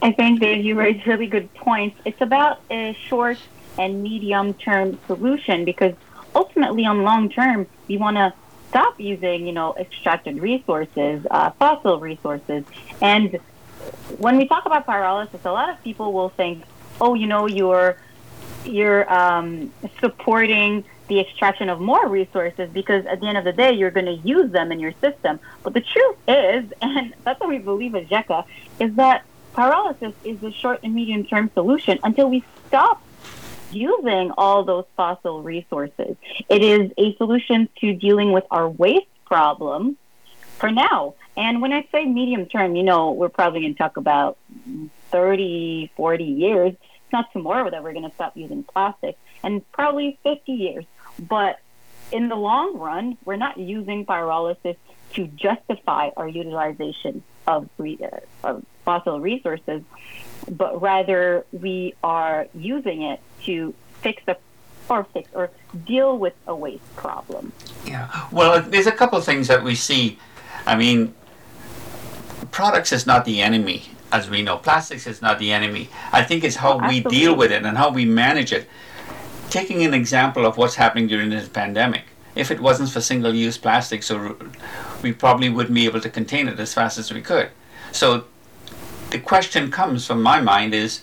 I 0.00 0.12
think, 0.12 0.40
Dave, 0.40 0.64
you 0.64 0.78
raised 0.78 1.06
really 1.06 1.26
good 1.26 1.52
points. 1.54 1.98
It's 2.04 2.20
about 2.20 2.60
a 2.70 2.96
short 3.08 3.38
and 3.78 4.02
medium-term 4.02 4.98
solution 5.06 5.64
because 5.64 5.94
ultimately, 6.34 6.84
on 6.84 7.02
long 7.02 7.28
term, 7.28 7.66
we 7.88 7.96
want 7.96 8.16
to 8.16 8.32
stop 8.68 9.00
using, 9.00 9.46
you 9.46 9.52
know, 9.52 9.74
extracted 9.78 10.40
resources, 10.40 11.26
uh, 11.30 11.50
fossil 11.50 12.00
resources, 12.00 12.64
and 13.00 13.38
when 14.18 14.36
we 14.36 14.48
talk 14.48 14.66
about 14.66 14.86
pyrolysis, 14.86 15.44
a 15.44 15.50
lot 15.50 15.68
of 15.68 15.82
people 15.82 16.12
will 16.12 16.30
think, 16.30 16.64
oh, 17.00 17.14
you 17.14 17.26
know, 17.26 17.46
you're 17.46 17.96
you're 18.64 19.12
um, 19.12 19.72
supporting 20.00 20.84
the 21.08 21.20
extraction 21.20 21.68
of 21.68 21.80
more 21.80 22.08
resources 22.08 22.68
because 22.70 23.06
at 23.06 23.20
the 23.20 23.26
end 23.28 23.38
of 23.38 23.44
the 23.44 23.52
day, 23.52 23.72
you're 23.72 23.92
going 23.92 24.06
to 24.06 24.28
use 24.28 24.50
them 24.50 24.72
in 24.72 24.80
your 24.80 24.92
system. 25.00 25.38
But 25.62 25.74
the 25.74 25.80
truth 25.80 26.16
is, 26.26 26.72
and 26.82 27.14
that's 27.24 27.38
what 27.38 27.48
we 27.48 27.58
believe 27.58 27.94
at 27.94 28.08
GECA, 28.08 28.44
is 28.80 28.94
that 28.96 29.24
pyrolysis 29.54 30.14
is 30.24 30.42
a 30.42 30.52
short 30.52 30.80
and 30.82 30.94
medium 30.94 31.24
term 31.24 31.50
solution 31.54 31.98
until 32.02 32.28
we 32.28 32.44
stop 32.68 33.02
using 33.72 34.32
all 34.36 34.64
those 34.64 34.84
fossil 34.96 35.42
resources. 35.42 36.16
It 36.48 36.62
is 36.62 36.92
a 36.98 37.16
solution 37.16 37.68
to 37.80 37.94
dealing 37.94 38.32
with 38.32 38.44
our 38.50 38.68
waste 38.68 39.06
problem 39.24 39.96
for 40.58 40.70
now. 40.70 41.14
And 41.36 41.60
when 41.60 41.72
I 41.72 41.86
say 41.92 42.04
medium 42.04 42.46
term, 42.46 42.76
you 42.76 42.82
know, 42.82 43.12
we're 43.12 43.28
probably 43.28 43.60
going 43.60 43.74
to 43.74 43.78
talk 43.78 43.96
about 43.96 44.38
30, 45.10 45.90
40 45.96 46.24
years 46.24 46.74
it's 47.06 47.12
not 47.12 47.32
tomorrow 47.32 47.70
that 47.70 47.84
we're 47.84 47.92
going 47.92 48.08
to 48.08 48.14
stop 48.16 48.36
using 48.36 48.64
plastic, 48.64 49.16
and 49.44 49.62
probably 49.70 50.18
50 50.24 50.50
years. 50.50 50.84
But 51.20 51.60
in 52.10 52.28
the 52.28 52.34
long 52.34 52.78
run, 52.78 53.16
we're 53.24 53.36
not 53.36 53.58
using 53.58 54.04
pyrolysis 54.04 54.76
to 55.12 55.26
justify 55.28 56.10
our 56.16 56.26
utilization 56.26 57.22
of, 57.46 57.68
re- 57.78 57.98
uh, 58.02 58.18
of 58.42 58.66
fossil 58.84 59.20
resources, 59.20 59.82
but 60.50 60.80
rather 60.80 61.44
we 61.52 61.94
are 62.02 62.46
using 62.54 63.02
it 63.02 63.20
to 63.44 63.74
fix 64.00 64.22
a 64.28 64.36
or 64.88 65.02
fix 65.02 65.28
or 65.34 65.50
deal 65.84 66.16
with 66.16 66.34
a 66.46 66.54
waste 66.54 66.94
problem. 66.94 67.52
Yeah. 67.84 68.08
Well, 68.30 68.62
there's 68.62 68.86
a 68.86 68.92
couple 68.92 69.18
of 69.18 69.24
things 69.24 69.48
that 69.48 69.64
we 69.64 69.74
see. 69.74 70.18
I 70.64 70.76
mean, 70.76 71.12
products 72.52 72.92
is 72.92 73.04
not 73.04 73.24
the 73.24 73.42
enemy 73.42 73.82
as 74.12 74.30
we 74.30 74.42
know, 74.42 74.56
plastics 74.56 75.06
is 75.06 75.20
not 75.20 75.38
the 75.38 75.52
enemy. 75.52 75.88
I 76.12 76.22
think 76.22 76.44
it's 76.44 76.56
how 76.56 76.80
oh, 76.80 76.88
we 76.88 77.00
deal 77.00 77.34
with 77.34 77.52
it 77.52 77.64
and 77.64 77.76
how 77.76 77.90
we 77.90 78.04
manage 78.04 78.52
it. 78.52 78.68
Taking 79.50 79.84
an 79.84 79.94
example 79.94 80.46
of 80.46 80.56
what's 80.56 80.74
happening 80.74 81.06
during 81.06 81.30
this 81.30 81.48
pandemic, 81.48 82.04
if 82.34 82.50
it 82.50 82.60
wasn't 82.60 82.90
for 82.90 83.00
single-use 83.00 83.58
plastics, 83.58 84.06
so 84.06 84.36
we 85.02 85.12
probably 85.12 85.48
wouldn't 85.48 85.74
be 85.74 85.86
able 85.86 86.00
to 86.00 86.10
contain 86.10 86.48
it 86.48 86.58
as 86.58 86.74
fast 86.74 86.98
as 86.98 87.12
we 87.12 87.20
could. 87.20 87.50
So 87.92 88.24
the 89.10 89.18
question 89.18 89.70
comes 89.70 90.06
from 90.06 90.22
my 90.22 90.40
mind 90.40 90.74
is 90.74 91.02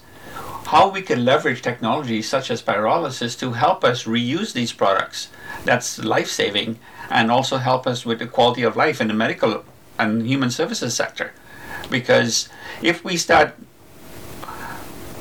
how 0.67 0.89
we 0.89 1.01
can 1.01 1.25
leverage 1.25 1.61
technologies 1.61 2.27
such 2.27 2.49
as 2.49 2.61
pyrolysis 2.61 3.37
to 3.39 3.53
help 3.53 3.83
us 3.83 4.03
reuse 4.03 4.53
these 4.53 4.73
products. 4.73 5.29
That's 5.65 5.99
life-saving 5.99 6.79
and 7.09 7.31
also 7.31 7.57
help 7.57 7.85
us 7.85 8.05
with 8.05 8.19
the 8.19 8.27
quality 8.27 8.63
of 8.63 8.75
life 8.75 8.99
in 9.01 9.07
the 9.07 9.13
medical 9.13 9.65
and 9.99 10.25
human 10.25 10.49
services 10.49 10.95
sector 10.95 11.33
because 11.89 12.49
if 12.81 13.03
we 13.03 13.17
start 13.17 13.53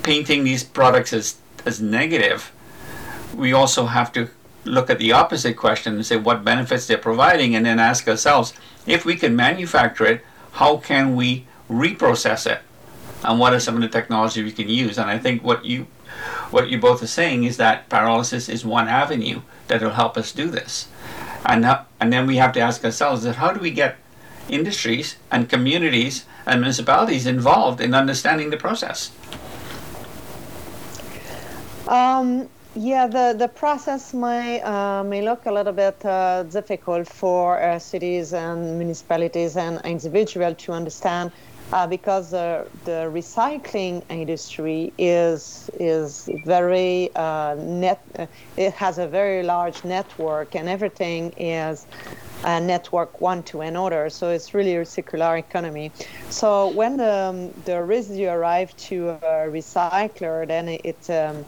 painting 0.02 0.44
these 0.44 0.64
products 0.64 1.12
as, 1.12 1.36
as 1.66 1.80
negative, 1.80 2.52
we 3.34 3.52
also 3.52 3.86
have 3.86 4.12
to 4.12 4.28
look 4.64 4.88
at 4.88 4.98
the 4.98 5.12
opposite 5.12 5.56
question 5.56 5.94
and 5.94 6.06
say 6.06 6.16
what 6.16 6.44
benefits 6.44 6.86
they're 6.86 6.98
providing 6.98 7.54
and 7.54 7.66
then 7.66 7.78
ask 7.78 8.08
ourselves 8.08 8.52
if 8.86 9.04
we 9.04 9.16
can 9.16 9.34
manufacture 9.34 10.06
it, 10.06 10.24
how 10.52 10.76
can 10.76 11.16
we 11.16 11.46
reprocess 11.68 12.46
it? 12.50 12.60
And 13.24 13.38
what 13.38 13.52
are 13.52 13.60
some 13.60 13.76
of 13.76 13.82
the 13.82 13.88
technology 13.88 14.42
we 14.42 14.52
can 14.52 14.68
use? 14.68 14.98
And 14.98 15.08
I 15.08 15.18
think 15.18 15.42
what 15.42 15.64
you 15.64 15.86
what 16.50 16.68
you 16.68 16.78
both 16.78 17.02
are 17.02 17.06
saying 17.06 17.44
is 17.44 17.56
that 17.56 17.88
pyrolysis 17.88 18.48
is 18.48 18.64
one 18.64 18.86
avenue 18.88 19.40
that 19.68 19.80
will 19.80 19.90
help 19.90 20.16
us 20.16 20.32
do 20.32 20.48
this. 20.48 20.88
And, 21.46 21.64
and 22.00 22.12
then 22.12 22.26
we 22.26 22.36
have 22.36 22.52
to 22.52 22.60
ask 22.60 22.84
ourselves 22.84 23.22
that 23.22 23.36
how 23.36 23.52
do 23.52 23.60
we 23.60 23.70
get 23.70 23.96
industries 24.48 25.16
and 25.30 25.48
communities 25.48 26.26
and 26.46 26.60
municipalities 26.60 27.26
involved 27.26 27.80
in 27.80 27.94
understanding 27.94 28.50
the 28.50 28.56
process? 28.56 29.10
Um, 31.88 32.48
yeah, 32.74 33.06
the, 33.06 33.34
the 33.36 33.48
process 33.48 34.14
may, 34.14 34.60
uh, 34.62 35.02
may 35.04 35.22
look 35.22 35.46
a 35.46 35.52
little 35.52 35.72
bit 35.72 36.04
uh, 36.04 36.44
difficult 36.44 37.06
for 37.08 37.60
uh, 37.60 37.78
cities 37.78 38.32
and 38.32 38.78
municipalities 38.78 39.56
and 39.56 39.80
individuals 39.84 40.56
to 40.58 40.72
understand 40.72 41.32
uh, 41.72 41.86
because 41.86 42.30
the, 42.30 42.66
the 42.84 43.10
recycling 43.12 44.02
industry 44.10 44.92
is, 44.98 45.70
is 45.80 46.28
very 46.44 47.10
uh, 47.16 47.54
net, 47.58 48.02
uh, 48.18 48.26
it 48.56 48.72
has 48.74 48.98
a 48.98 49.06
very 49.06 49.42
large 49.42 49.82
network 49.84 50.54
and 50.54 50.68
everything 50.68 51.32
is 51.36 51.86
uh, 52.44 52.58
network 52.58 53.20
one 53.20 53.42
to 53.44 53.60
another. 53.60 54.10
So 54.10 54.30
it's 54.30 54.52
really 54.52 54.76
a 54.76 54.84
circular 54.84 55.36
economy. 55.36 55.92
So 56.28 56.68
when 56.68 56.96
the, 56.96 57.12
um, 57.12 57.50
the 57.64 57.82
residue 57.82 58.28
arrive 58.28 58.76
to 58.88 59.10
a 59.10 59.48
recycler, 59.48 60.46
then 60.46 60.68
it 60.68 61.10
um, 61.10 61.44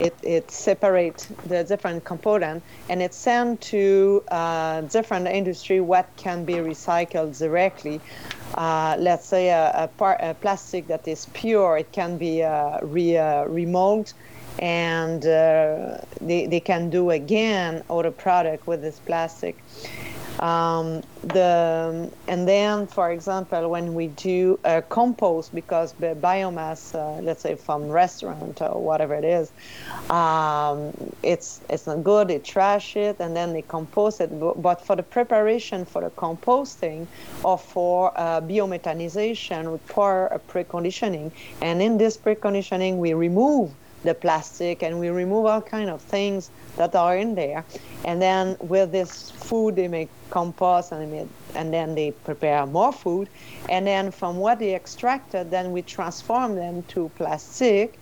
it, 0.00 0.14
it 0.22 0.50
separates 0.50 1.26
the 1.46 1.62
different 1.64 2.04
component 2.04 2.62
and 2.88 3.00
it's 3.02 3.16
sent 3.16 3.60
to 3.60 4.24
uh, 4.28 4.80
different 4.82 5.26
industry 5.28 5.80
what 5.80 6.08
can 6.16 6.44
be 6.44 6.54
recycled 6.54 7.38
directly. 7.38 8.00
Uh, 8.54 8.96
let's 9.00 9.26
say 9.26 9.48
a, 9.48 9.72
a, 9.74 9.88
par- 9.88 10.18
a, 10.20 10.32
plastic 10.34 10.86
that 10.86 11.08
is 11.08 11.26
pure, 11.34 11.76
it 11.76 11.90
can 11.90 12.16
be 12.16 12.42
uh, 12.42 12.78
re, 12.82 13.16
uh, 13.16 13.44
remold 13.44 14.12
and 14.60 15.26
uh, 15.26 15.98
they, 16.20 16.46
they 16.46 16.60
can 16.60 16.88
do 16.88 17.10
again 17.10 17.82
other 17.90 18.12
product 18.12 18.66
with 18.66 18.80
this 18.80 19.00
plastic. 19.00 19.58
Um, 20.40 21.02
the 21.22 22.10
and 22.28 22.48
then, 22.48 22.86
for 22.86 23.10
example, 23.10 23.68
when 23.70 23.94
we 23.94 24.08
do 24.08 24.58
compost, 24.88 25.54
because 25.54 25.92
the 25.94 26.14
biomass, 26.14 26.94
uh, 26.94 27.20
let's 27.22 27.42
say 27.42 27.54
from 27.54 27.88
restaurant 27.88 28.60
or 28.60 28.82
whatever 28.82 29.14
it 29.14 29.24
is, 29.24 29.52
um, 30.10 30.92
it's 31.22 31.60
it's 31.70 31.86
not 31.86 32.02
good. 32.02 32.28
They 32.28 32.38
trash 32.40 32.96
it 32.96 33.16
and 33.20 33.34
then 33.36 33.52
they 33.52 33.62
compost 33.62 34.20
it. 34.20 34.28
But 34.60 34.84
for 34.84 34.96
the 34.96 35.02
preparation 35.02 35.84
for 35.84 36.02
the 36.02 36.10
composting 36.10 37.06
or 37.42 37.58
for 37.58 38.12
uh, 38.16 38.40
biomethanization, 38.40 39.72
require 39.72 40.26
a 40.26 40.38
preconditioning. 40.38 41.30
And 41.60 41.80
in 41.80 41.98
this 41.98 42.16
preconditioning, 42.16 42.96
we 42.96 43.14
remove 43.14 43.72
the 44.04 44.14
plastic 44.14 44.82
and 44.82 45.00
we 45.00 45.08
remove 45.08 45.46
all 45.46 45.60
kind 45.60 45.90
of 45.90 46.00
things 46.00 46.50
that 46.76 46.94
are 46.94 47.16
in 47.16 47.34
there. 47.34 47.64
And 48.04 48.20
then 48.20 48.56
with 48.60 48.92
this 48.92 49.30
food, 49.30 49.76
they 49.76 49.88
make 49.88 50.08
compost 50.30 50.92
and, 50.92 51.02
they 51.02 51.18
make, 51.18 51.28
and 51.54 51.72
then 51.72 51.94
they 51.94 52.12
prepare 52.12 52.66
more 52.66 52.92
food. 52.92 53.28
And 53.68 53.86
then 53.86 54.10
from 54.10 54.36
what 54.36 54.58
they 54.58 54.74
extracted, 54.74 55.50
then 55.50 55.72
we 55.72 55.82
transform 55.82 56.54
them 56.54 56.82
to 56.88 57.10
plastic 57.16 57.98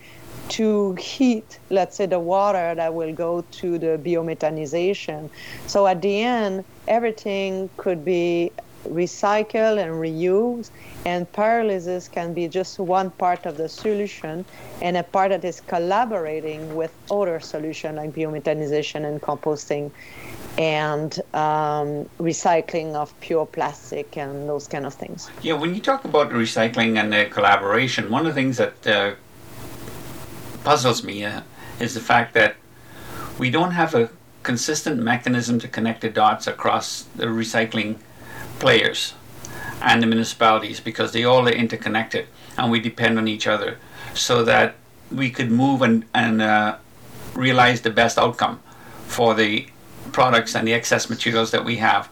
to 0.49 0.93
heat, 0.95 1.59
let's 1.69 1.95
say, 1.95 2.05
the 2.05 2.19
water 2.19 2.75
that 2.75 2.93
will 2.93 3.13
go 3.13 3.45
to 3.51 3.77
the 3.79 3.99
biomethanization. 4.03 5.29
So 5.67 5.87
at 5.87 6.01
the 6.01 6.21
end, 6.21 6.65
everything 6.87 7.69
could 7.77 8.03
be 8.03 8.51
recycled 8.83 9.77
and 9.81 9.93
reuse 9.93 10.69
and 11.05 11.31
pyrolysis 11.31 12.11
can 12.11 12.33
be 12.33 12.47
just 12.47 12.79
one 12.79 13.09
part 13.11 13.45
of 13.45 13.57
the 13.57 13.67
solution 13.67 14.45
and 14.81 14.97
a 14.97 15.03
part 15.03 15.29
that 15.29 15.43
is 15.43 15.61
collaborating 15.61 16.75
with 16.75 16.93
other 17.11 17.39
solutions 17.39 17.97
like 17.97 18.13
biomethanization 18.13 19.05
and 19.05 19.21
composting 19.21 19.91
and 20.57 21.19
um, 21.33 22.07
recycling 22.19 22.93
of 22.93 23.19
pure 23.21 23.45
plastic 23.45 24.17
and 24.17 24.47
those 24.47 24.67
kind 24.67 24.85
of 24.85 24.93
things. 24.93 25.29
Yeah, 25.41 25.53
when 25.53 25.73
you 25.73 25.81
talk 25.81 26.05
about 26.05 26.29
recycling 26.29 26.97
and 26.97 27.13
uh, 27.13 27.29
collaboration, 27.29 28.09
one 28.09 28.25
of 28.25 28.35
the 28.35 28.41
things 28.41 28.57
that 28.57 28.87
uh, 28.87 29.15
puzzles 30.63 31.03
me 31.03 31.25
uh, 31.25 31.41
is 31.79 31.93
the 31.93 31.99
fact 31.99 32.33
that 32.35 32.55
we 33.39 33.49
don't 33.49 33.71
have 33.71 33.95
a 33.95 34.09
consistent 34.43 35.01
mechanism 35.01 35.57
to 35.59 35.67
connect 35.67 36.01
the 36.01 36.09
dots 36.09 36.47
across 36.47 37.03
the 37.15 37.25
recycling 37.25 37.97
players 38.59 39.13
and 39.81 40.01
the 40.01 40.07
municipalities 40.07 40.79
because 40.79 41.11
they 41.11 41.23
all 41.23 41.47
are 41.47 41.51
interconnected 41.51 42.27
and 42.57 42.71
we 42.71 42.79
depend 42.79 43.17
on 43.17 43.27
each 43.27 43.47
other 43.47 43.77
so 44.13 44.43
that 44.43 44.75
we 45.11 45.29
could 45.29 45.51
move 45.51 45.81
and, 45.81 46.05
and 46.13 46.41
uh, 46.41 46.77
realize 47.33 47.81
the 47.81 47.89
best 47.89 48.17
outcome 48.17 48.59
for 49.05 49.33
the 49.33 49.67
products 50.11 50.55
and 50.55 50.67
the 50.67 50.73
excess 50.73 51.09
materials 51.09 51.51
that 51.51 51.65
we 51.65 51.77
have. 51.77 52.09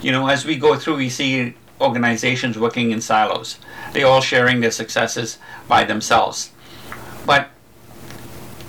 You 0.00 0.12
know, 0.12 0.28
as 0.28 0.44
we 0.44 0.56
go 0.56 0.76
through, 0.76 0.96
we 0.96 1.08
see 1.08 1.54
organizations 1.80 2.58
working 2.58 2.90
in 2.90 3.00
silos. 3.00 3.58
They 3.92 4.02
all 4.02 4.20
sharing 4.20 4.60
their 4.60 4.70
successes 4.70 5.38
by 5.68 5.84
themselves. 5.84 6.50
But 7.26 7.50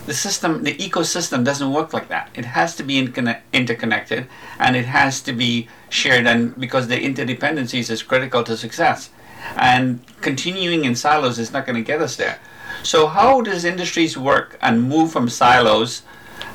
the 0.05 0.13
system, 0.13 0.63
the 0.63 0.75
ecosystem 0.75 1.43
doesn't 1.43 1.71
work 1.71 1.93
like 1.93 2.09
that. 2.09 2.29
It 2.35 2.45
has 2.45 2.75
to 2.75 2.83
be 2.83 3.00
interconnected 3.00 4.27
and 4.59 4.75
it 4.75 4.85
has 4.85 5.21
to 5.21 5.33
be 5.33 5.67
shared, 5.89 6.27
and 6.27 6.55
because 6.59 6.88
the 6.88 6.97
interdependencies 6.97 7.89
is 7.89 8.03
critical 8.03 8.43
to 8.43 8.55
success. 8.55 9.09
And 9.55 10.00
continuing 10.21 10.85
in 10.85 10.95
silos 10.95 11.39
is 11.39 11.51
not 11.51 11.65
going 11.65 11.75
to 11.75 11.81
get 11.81 12.01
us 12.01 12.15
there. 12.15 12.39
So, 12.83 13.07
how 13.07 13.41
does 13.41 13.65
industries 13.65 14.17
work 14.17 14.57
and 14.62 14.83
move 14.83 15.12
from 15.12 15.29
silos 15.29 16.03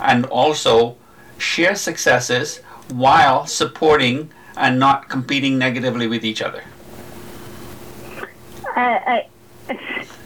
and 0.00 0.26
also 0.26 0.96
share 1.38 1.74
successes 1.74 2.58
while 2.88 3.46
supporting 3.46 4.30
and 4.56 4.78
not 4.78 5.08
competing 5.08 5.58
negatively 5.58 6.06
with 6.06 6.24
each 6.24 6.42
other? 6.42 6.62
I, 8.76 9.26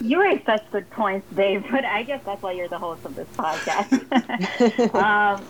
you 0.05 0.21
raise 0.21 0.45
such 0.45 0.71
good 0.71 0.89
points, 0.91 1.27
Dave, 1.35 1.65
but 1.71 1.85
I 1.85 2.03
guess 2.03 2.23
that's 2.25 2.43
why 2.43 2.53
you're 2.53 2.69
the 2.69 2.79
host 2.79 3.05
of 3.05 3.15
this 3.15 3.29
podcast. 3.37 4.95
um, 4.95 5.45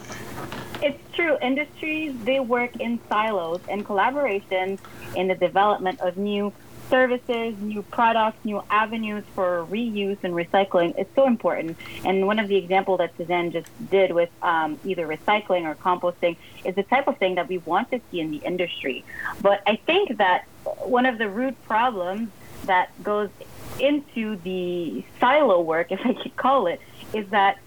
it's 0.82 1.00
true. 1.14 1.36
Industries, 1.40 2.14
they 2.24 2.40
work 2.40 2.76
in 2.76 3.00
silos 3.08 3.60
and 3.68 3.84
collaboration 3.84 4.78
in 5.16 5.28
the 5.28 5.34
development 5.34 6.00
of 6.00 6.16
new 6.16 6.52
services, 6.90 7.56
new 7.60 7.82
products, 7.82 8.36
new 8.44 8.62
avenues 8.70 9.24
for 9.34 9.66
reuse 9.70 10.18
and 10.22 10.34
recycling 10.34 10.98
is 10.98 11.06
so 11.14 11.26
important. 11.26 11.76
And 12.04 12.26
one 12.26 12.38
of 12.38 12.48
the 12.48 12.56
examples 12.56 12.98
that 12.98 13.16
Suzanne 13.16 13.50
just 13.52 13.68
did 13.90 14.12
with 14.12 14.30
um, 14.42 14.78
either 14.84 15.06
recycling 15.06 15.64
or 15.64 15.74
composting 15.74 16.36
is 16.64 16.74
the 16.74 16.82
type 16.82 17.08
of 17.08 17.16
thing 17.18 17.36
that 17.36 17.48
we 17.48 17.58
want 17.58 17.90
to 17.92 18.00
see 18.10 18.20
in 18.20 18.30
the 18.30 18.38
industry. 18.38 19.04
But 19.40 19.62
I 19.66 19.76
think 19.76 20.18
that 20.18 20.44
one 20.82 21.06
of 21.06 21.18
the 21.18 21.28
root 21.28 21.56
problems 21.64 22.28
that 22.66 22.90
goes 23.02 23.30
into 23.80 24.36
the 24.36 25.04
silo 25.20 25.60
work, 25.60 25.92
if 25.92 26.00
I 26.04 26.14
could 26.14 26.36
call 26.36 26.66
it, 26.66 26.80
is 27.12 27.28
that 27.30 27.58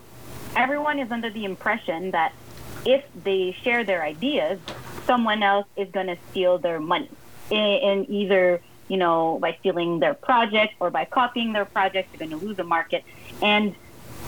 everyone 0.56 1.00
is 1.00 1.12
under 1.12 1.30
the 1.30 1.46
impression 1.46 2.12
that 2.12 2.34
if 2.86 3.04
they 3.24 3.56
share 3.64 3.84
their 3.84 4.04
ideas, 4.04 4.60
someone 5.06 5.44
else 5.44 5.68
is 5.76 5.90
going 5.92 6.08
to 6.08 6.18
steal 6.30 6.58
their 6.58 6.80
money 6.80 7.10
in, 7.50 8.06
either, 8.10 8.62
you 8.88 8.98
know, 8.98 9.40
by 9.42 9.56
stealing 9.60 10.00
their 10.00 10.14
project 10.14 10.74
or 10.80 10.90
by 10.90 11.06
copying 11.06 11.54
their 11.54 11.66
project, 11.66 12.10
they're 12.12 12.28
going 12.28 12.40
to 12.40 12.46
lose 12.46 12.60
a 12.60 12.64
market. 12.64 13.04
And 13.42 13.76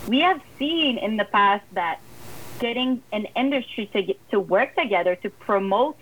we 0.07 0.19
have 0.21 0.41
seen 0.57 0.97
in 0.97 1.17
the 1.17 1.25
past 1.25 1.63
that 1.73 1.99
getting 2.59 3.01
an 3.11 3.25
industry 3.35 3.85
to 3.93 4.01
get, 4.01 4.29
to 4.31 4.39
work 4.39 4.75
together 4.75 5.15
to 5.15 5.29
promote 5.29 5.97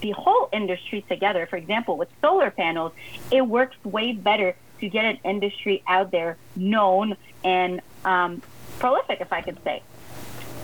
the 0.00 0.10
whole 0.12 0.48
industry 0.52 1.04
together, 1.08 1.46
for 1.46 1.56
example, 1.56 1.96
with 1.96 2.08
solar 2.20 2.50
panels, 2.50 2.92
it 3.30 3.42
works 3.42 3.76
way 3.84 4.12
better 4.12 4.56
to 4.82 4.88
get 4.88 5.04
an 5.04 5.18
industry 5.24 5.80
out 5.86 6.10
there 6.10 6.36
known 6.56 7.16
and 7.44 7.80
um, 8.04 8.42
prolific, 8.80 9.20
if 9.20 9.32
I 9.32 9.40
could 9.40 9.62
say. 9.62 9.80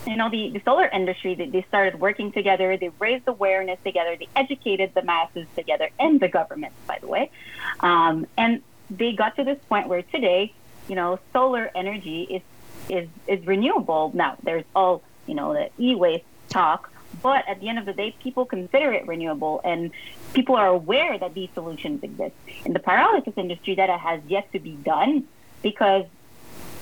You 0.09 0.17
know, 0.17 0.29
the, 0.29 0.51
the 0.51 0.61
solar 0.65 0.87
industry, 0.87 1.37
they, 1.37 1.47
they 1.47 1.63
started 1.69 2.01
working 2.01 2.33
together, 2.33 2.77
they 2.77 2.91
raised 2.99 3.29
awareness 3.29 3.79
together, 3.85 4.17
they 4.17 4.29
educated 4.35 4.93
the 4.93 5.03
masses 5.03 5.47
together, 5.55 5.89
and 6.01 6.19
the 6.19 6.27
government, 6.27 6.73
by 6.87 6.99
the 7.01 7.07
way. 7.07 7.31
Um, 7.79 8.27
and 8.37 8.63
they 8.91 9.13
got 9.13 9.37
to 9.37 9.45
this 9.45 9.59
point 9.69 9.87
where 9.87 10.03
today, 10.03 10.53
you 10.89 10.97
know, 10.97 11.21
solar 11.33 11.71
energy 11.77 12.23
is, 12.23 12.43
is, 12.89 13.09
is 13.29 13.47
renewable. 13.47 14.11
Now, 14.15 14.37
there's 14.43 14.65
all, 14.75 15.03
you 15.27 15.35
know, 15.35 15.53
the 15.53 15.71
e 15.79 15.95
waste 15.95 16.25
talk, 16.49 16.91
but 17.23 17.49
at 17.49 17.61
the 17.61 17.69
end 17.69 17.79
of 17.79 17.87
the 17.87 17.93
day, 17.93 18.15
people 18.23 18.45
consider 18.45 18.93
it 18.93 19.07
renewable 19.07 19.61
and 19.65 19.91
people 20.35 20.57
are 20.57 20.69
aware 20.69 21.19
that 21.19 21.35
these 21.35 21.49
solutions 21.55 22.03
exist. 22.03 22.35
In 22.65 22.73
the 22.73 22.81
pyrolysis 22.81 23.37
industry, 23.37 23.75
that 23.77 23.91
has 23.91 24.21
yet 24.29 24.51
to 24.53 24.61
be 24.61 24.73
done 24.73 25.27
because 25.63 26.05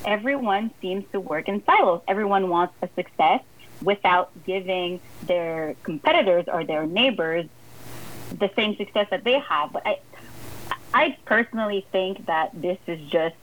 everyone 0.04 0.70
seems 0.80 1.04
to 1.12 1.20
work 1.20 1.48
in 1.48 1.64
silos. 1.64 2.02
Everyone 2.06 2.48
wants 2.48 2.74
a 2.82 2.88
success 2.94 3.42
without 3.82 4.30
giving 4.44 5.00
their 5.24 5.76
competitors 5.82 6.46
or 6.48 6.64
their 6.64 6.86
neighbors 6.86 7.46
the 8.38 8.50
same 8.56 8.76
success 8.76 9.06
that 9.10 9.24
they 9.24 9.38
have. 9.38 9.72
But 9.72 9.86
I, 9.86 10.00
I 10.92 11.16
personally 11.24 11.86
think 11.92 12.26
that 12.26 12.50
this 12.60 12.78
is 12.86 13.00
just 13.08 13.36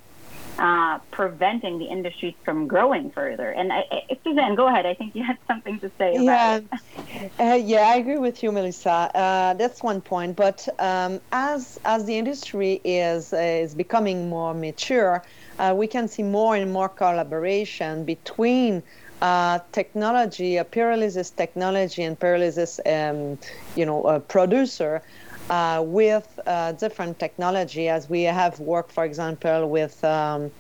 uh, 0.60 1.00
preventing 1.12 1.80
the 1.80 1.86
industry 1.86 2.36
from 2.44 2.68
growing 2.68 3.10
further. 3.12 3.50
And 3.50 3.74
I, 3.74 3.86
I, 3.92 4.18
Suzanne, 4.24 4.56
go 4.56 4.68
ahead. 4.68 4.86
I 4.86 4.94
think 4.94 5.16
you 5.16 5.24
had 5.24 5.38
something 5.48 5.80
to 5.80 5.92
say 5.98 6.16
yeah. 6.20 6.60
uh, 7.40 7.60
yeah, 7.64 7.92
I 7.94 7.96
agree 7.96 8.18
with 8.18 8.44
you, 8.44 8.52
Melissa. 8.52 9.12
Uh, 9.14 9.54
that's 9.56 9.82
one 9.82 10.02
point. 10.02 10.36
But 10.36 10.68
um, 10.80 11.20
as 11.32 11.80
as 11.86 12.06
the 12.06 12.18
industry 12.18 12.82
is 12.84 13.34
is 13.34 13.74
becoming 13.74 14.30
more 14.30 14.54
mature, 14.54 15.24
uh, 15.60 15.74
we 15.76 15.88
can 15.88 16.08
see 16.08 16.24
more 16.24 16.56
and 16.56 16.72
more 16.72 16.90
collaboration 16.90 18.06
between. 18.06 18.84
Uh, 19.22 19.60
technology, 19.72 20.58
a 20.58 20.66
pyrolysis 20.66 21.34
technology 21.34 22.04
and 22.04 22.20
pyrolysis, 22.20 22.82
um, 22.86 23.40
you 23.74 23.86
know, 23.86 24.04
a 24.04 24.20
producer 24.20 25.02
uh, 25.50 25.84
with 25.86 26.40
uh, 26.46 26.72
different 26.74 27.20
technology, 27.20 27.90
as 27.90 28.10
we 28.10 28.24
have 28.24 28.60
worked, 28.60 28.92
for 28.92 29.06
example, 29.06 29.70
with 29.70 30.04
um, 30.04 30.52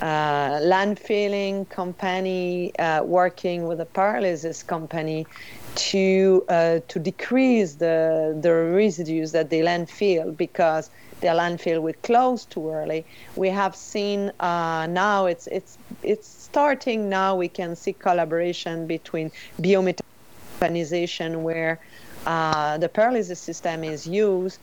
uh, 0.00 0.58
landfilling 0.60 1.68
company 1.68 2.76
uh, 2.78 3.02
working 3.04 3.66
with 3.68 3.80
a 3.80 3.86
pyrolysis 3.86 4.66
company 4.66 5.26
to 5.74 6.44
uh, 6.48 6.80
to 6.88 6.98
decrease 6.98 7.74
the 7.74 8.36
the 8.40 8.52
residues 8.52 9.32
that 9.32 9.48
they 9.48 9.60
landfill 9.60 10.36
because 10.36 10.90
their 11.20 11.34
landfill 11.34 11.80
would 11.82 12.02
close 12.02 12.44
too 12.44 12.68
early. 12.68 13.06
We 13.36 13.48
have 13.48 13.76
seen 13.76 14.32
uh, 14.40 14.86
now 14.90 15.26
it's 15.26 15.46
it's 15.46 15.78
it's 16.02 16.26
starting 16.26 17.08
now. 17.08 17.36
We 17.36 17.48
can 17.48 17.76
see 17.76 17.92
collaboration 17.92 18.86
between 18.86 19.30
biomethanization 19.60 21.42
where 21.42 21.78
uh, 22.26 22.78
the 22.78 22.88
pyrolysis 22.88 23.38
system 23.38 23.84
is 23.84 24.06
used 24.06 24.58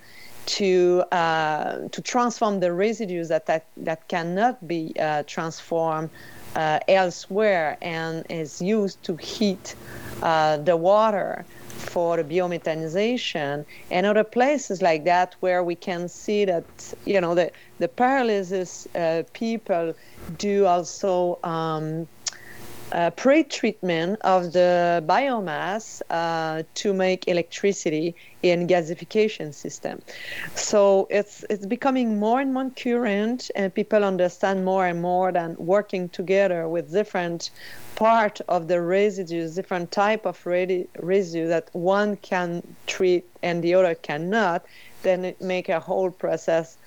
to 0.45 1.03
uh, 1.11 1.87
to 1.89 2.01
transform 2.01 2.59
the 2.59 2.71
residues 2.73 3.27
that 3.27 3.45
that, 3.45 3.65
that 3.77 4.07
cannot 4.07 4.67
be 4.67 4.93
uh, 4.99 5.23
transformed 5.27 6.09
uh, 6.55 6.79
elsewhere 6.87 7.77
and 7.81 8.25
is 8.29 8.61
used 8.61 9.01
to 9.03 9.15
heat 9.17 9.75
uh, 10.23 10.57
the 10.57 10.75
water 10.75 11.45
for 11.79 12.17
the 12.17 12.23
biomethanization 12.23 13.65
and 13.89 14.05
other 14.05 14.23
places 14.23 14.81
like 14.81 15.05
that 15.05 15.35
where 15.39 15.63
we 15.63 15.75
can 15.75 16.09
see 16.09 16.45
that 16.45 16.65
you 17.05 17.21
know 17.21 17.35
the 17.35 17.51
the 17.79 17.87
pyrolysis 17.87 18.87
uh, 18.95 19.23
people 19.33 19.93
do 20.37 20.65
also 20.65 21.39
um, 21.43 22.07
uh, 22.91 23.09
pre-treatment 23.11 24.19
of 24.21 24.51
the 24.53 25.03
biomass 25.07 26.01
uh, 26.09 26.63
to 26.73 26.93
make 26.93 27.27
electricity 27.27 28.15
in 28.41 28.67
gasification 28.67 29.53
system. 29.53 30.01
So 30.55 31.07
it's 31.09 31.43
it's 31.49 31.65
becoming 31.65 32.19
more 32.19 32.39
and 32.41 32.53
more 32.53 32.69
current, 32.71 33.51
and 33.55 33.73
people 33.73 34.03
understand 34.03 34.65
more 34.65 34.87
and 34.87 35.01
more 35.01 35.31
that 35.31 35.59
working 35.59 36.09
together 36.09 36.67
with 36.67 36.91
different 36.91 37.51
part 37.95 38.39
of 38.47 38.67
the 38.67 38.81
residues, 38.81 39.55
different 39.55 39.91
type 39.91 40.25
of 40.25 40.45
residue 40.45 41.47
that 41.47 41.69
one 41.73 42.15
can 42.17 42.63
treat 42.87 43.25
and 43.43 43.61
the 43.61 43.73
other 43.73 43.93
cannot, 43.93 44.65
then 45.03 45.25
it 45.25 45.41
make 45.41 45.67
a 45.67 45.79
whole 45.79 46.09
process 46.09 46.77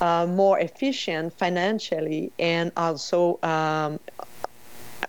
uh, 0.00 0.26
more 0.26 0.58
efficient 0.58 1.32
financially 1.38 2.32
and 2.38 2.72
also 2.76 3.38
um, 3.42 3.98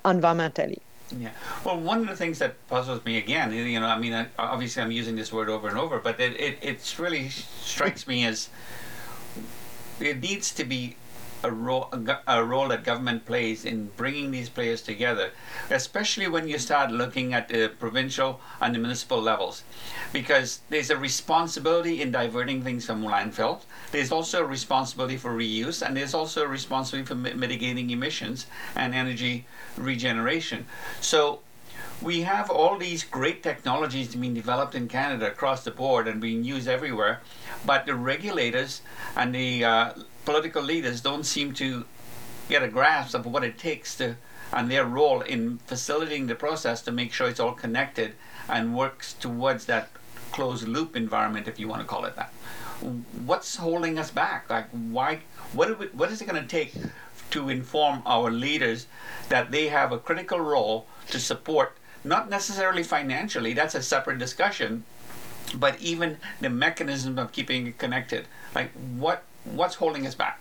environmentally. 0.08 0.80
Yeah. 1.18 1.32
Well, 1.64 1.80
one 1.80 2.02
of 2.02 2.08
the 2.08 2.16
things 2.16 2.40
that 2.40 2.56
puzzles 2.68 3.04
me 3.06 3.18
again, 3.18 3.54
you 3.54 3.80
know, 3.80 3.86
I 3.88 3.98
mean, 3.98 4.28
obviously 4.38 4.84
I'm 4.84 4.92
using 4.92 5.16
this 5.16 5.32
word 5.32 5.48
over 5.48 5.70
and 5.70 5.78
over, 5.78 6.00
but 6.00 6.20
it, 6.20 6.40
it 6.40 6.58
it's 6.62 7.00
really 7.00 7.30
strikes 7.30 8.08
me 8.08 8.26
as 8.26 8.50
it 10.00 10.20
needs 10.20 10.54
to 10.56 10.66
be 10.66 10.96
a 11.48 11.52
role, 11.52 11.90
a 12.28 12.44
role 12.44 12.68
that 12.68 12.84
government 12.84 13.26
plays 13.26 13.66
in 13.66 13.90
bringing 13.98 14.32
these 14.32 14.50
players 14.50 14.82
together, 14.82 15.32
especially 15.70 16.28
when 16.28 16.48
you 16.48 16.58
start 16.60 16.92
looking 16.92 17.34
at 17.34 17.48
the 17.48 17.72
provincial 17.80 18.40
and 18.62 18.76
the 18.76 18.80
municipal 18.80 19.22
levels, 19.22 19.64
because 20.14 20.60
there's 20.70 20.90
a 20.90 20.98
responsibility 20.98 22.02
in 22.02 22.12
diverting 22.12 22.62
things 22.64 22.86
from 22.86 23.04
landfill. 23.04 23.62
There's 23.92 24.12
also 24.12 24.42
a 24.42 24.46
responsibility 24.46 25.18
for 25.18 25.32
reuse, 25.32 25.86
and 25.86 25.96
there's 25.96 26.14
also 26.14 26.44
a 26.44 26.48
responsibility 26.48 27.08
for 27.08 27.16
mitigating 27.16 27.90
emissions 27.90 28.48
and 28.76 28.94
energy 28.94 29.46
regeneration. 29.78 30.66
So 31.02 31.40
we 32.02 32.22
have 32.22 32.50
all 32.50 32.78
these 32.78 33.04
great 33.04 33.42
technologies 33.42 34.16
being 34.16 34.34
developed 34.34 34.76
in 34.76 34.88
Canada 34.88 35.28
across 35.28 35.64
the 35.64 35.72
board 35.72 36.08
and 36.08 36.22
being 36.22 36.44
used 36.44 36.68
everywhere, 36.68 37.22
but 37.66 37.86
the 37.86 37.96
regulators 37.96 38.82
and 39.16 39.34
the 39.34 39.66
uh, 39.66 39.94
political 40.28 40.62
leaders 40.62 41.00
don't 41.00 41.24
seem 41.24 41.54
to 41.54 41.86
get 42.50 42.62
a 42.62 42.68
grasp 42.68 43.16
of 43.16 43.26
what 43.26 43.46
it 43.46 43.58
takes 43.58 43.96
to 43.96 44.14
and 44.52 44.70
their 44.70 44.84
role 44.84 45.22
in 45.22 45.58
facilitating 45.60 46.28
the 46.28 46.36
process 46.36 46.82
to 46.82 46.92
make 46.92 47.14
sure 47.14 47.30
it's 47.30 47.40
all 47.40 47.54
connected 47.54 48.12
and 48.50 48.76
works 48.76 49.14
towards 49.14 49.68
that 49.68 49.88
closed 50.34 50.68
loop 50.68 50.98
environment, 50.98 51.48
if 51.48 51.58
you 51.58 51.66
want 51.66 51.82
to 51.82 51.88
call 51.88 52.04
it 52.04 52.14
that. 52.18 52.34
What's 53.26 53.56
holding 53.56 53.98
us 53.98 54.12
back? 54.12 54.50
Like, 54.50 54.68
why? 54.72 55.20
What, 55.54 55.80
we, 55.80 55.88
what 55.88 56.12
is 56.12 56.22
it 56.22 56.28
going 56.28 56.42
to 56.42 56.48
take 56.48 56.74
to 57.30 57.48
inform 57.48 58.04
our 58.06 58.30
leaders 58.30 58.88
that 59.30 59.52
they 59.52 59.70
have 59.70 59.94
a 59.94 59.98
critical 59.98 60.42
role 60.42 60.88
to 61.08 61.22
support, 61.22 61.78
not 62.04 62.30
necessarily 62.30 62.84
financially, 62.84 63.54
that's 63.54 63.76
a 63.76 63.82
separate 63.82 64.20
discussion, 64.20 64.84
but 65.56 65.80
even 65.80 66.18
the 66.42 66.50
mechanism 66.50 67.18
of 67.18 67.32
keeping 67.32 67.68
it 67.68 67.78
connected. 67.78 68.26
Like, 68.54 68.72
what 68.98 69.24
what's 69.54 69.76
holding 69.76 70.06
us 70.08 70.16
back? 70.16 70.40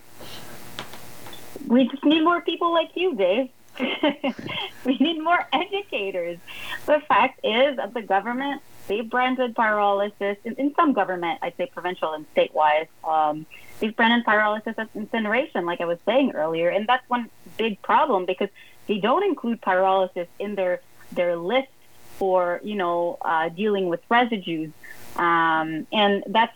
We 1.67 1.87
just 1.87 2.03
need 2.03 2.23
more 2.23 2.41
people 2.41 2.73
like 2.73 2.91
you, 2.95 3.15
Dave. 3.15 3.49
we 4.85 4.97
need 4.97 5.21
more 5.21 5.47
educators. 5.53 6.39
The 6.85 6.99
fact 7.07 7.39
is 7.43 7.77
that 7.77 7.93
the 7.93 8.01
government, 8.01 8.61
they've 8.87 9.07
branded 9.07 9.55
pyrolysis, 9.55 10.37
in, 10.43 10.55
in 10.55 10.73
some 10.75 10.93
government, 10.93 11.39
I'd 11.41 11.55
say 11.57 11.67
provincial 11.67 12.13
and 12.13 12.25
statewide, 12.33 12.87
um, 13.03 13.45
they've 13.79 13.95
branded 13.95 14.25
pyrolysis 14.25 14.75
as 14.77 14.87
incineration, 14.95 15.65
like 15.65 15.81
I 15.81 15.85
was 15.85 15.99
saying 16.05 16.31
earlier. 16.33 16.69
And 16.69 16.87
that's 16.87 17.07
one 17.09 17.29
big 17.57 17.81
problem 17.81 18.25
because 18.25 18.49
they 18.87 18.97
don't 18.97 19.23
include 19.23 19.61
pyrolysis 19.61 20.27
in 20.39 20.55
their, 20.55 20.81
their 21.11 21.35
list 21.35 21.69
for, 22.17 22.59
you 22.63 22.75
know, 22.75 23.17
uh, 23.21 23.49
dealing 23.49 23.89
with 23.89 24.01
residues. 24.09 24.71
Um, 25.15 25.87
and 25.91 26.23
that 26.27 26.53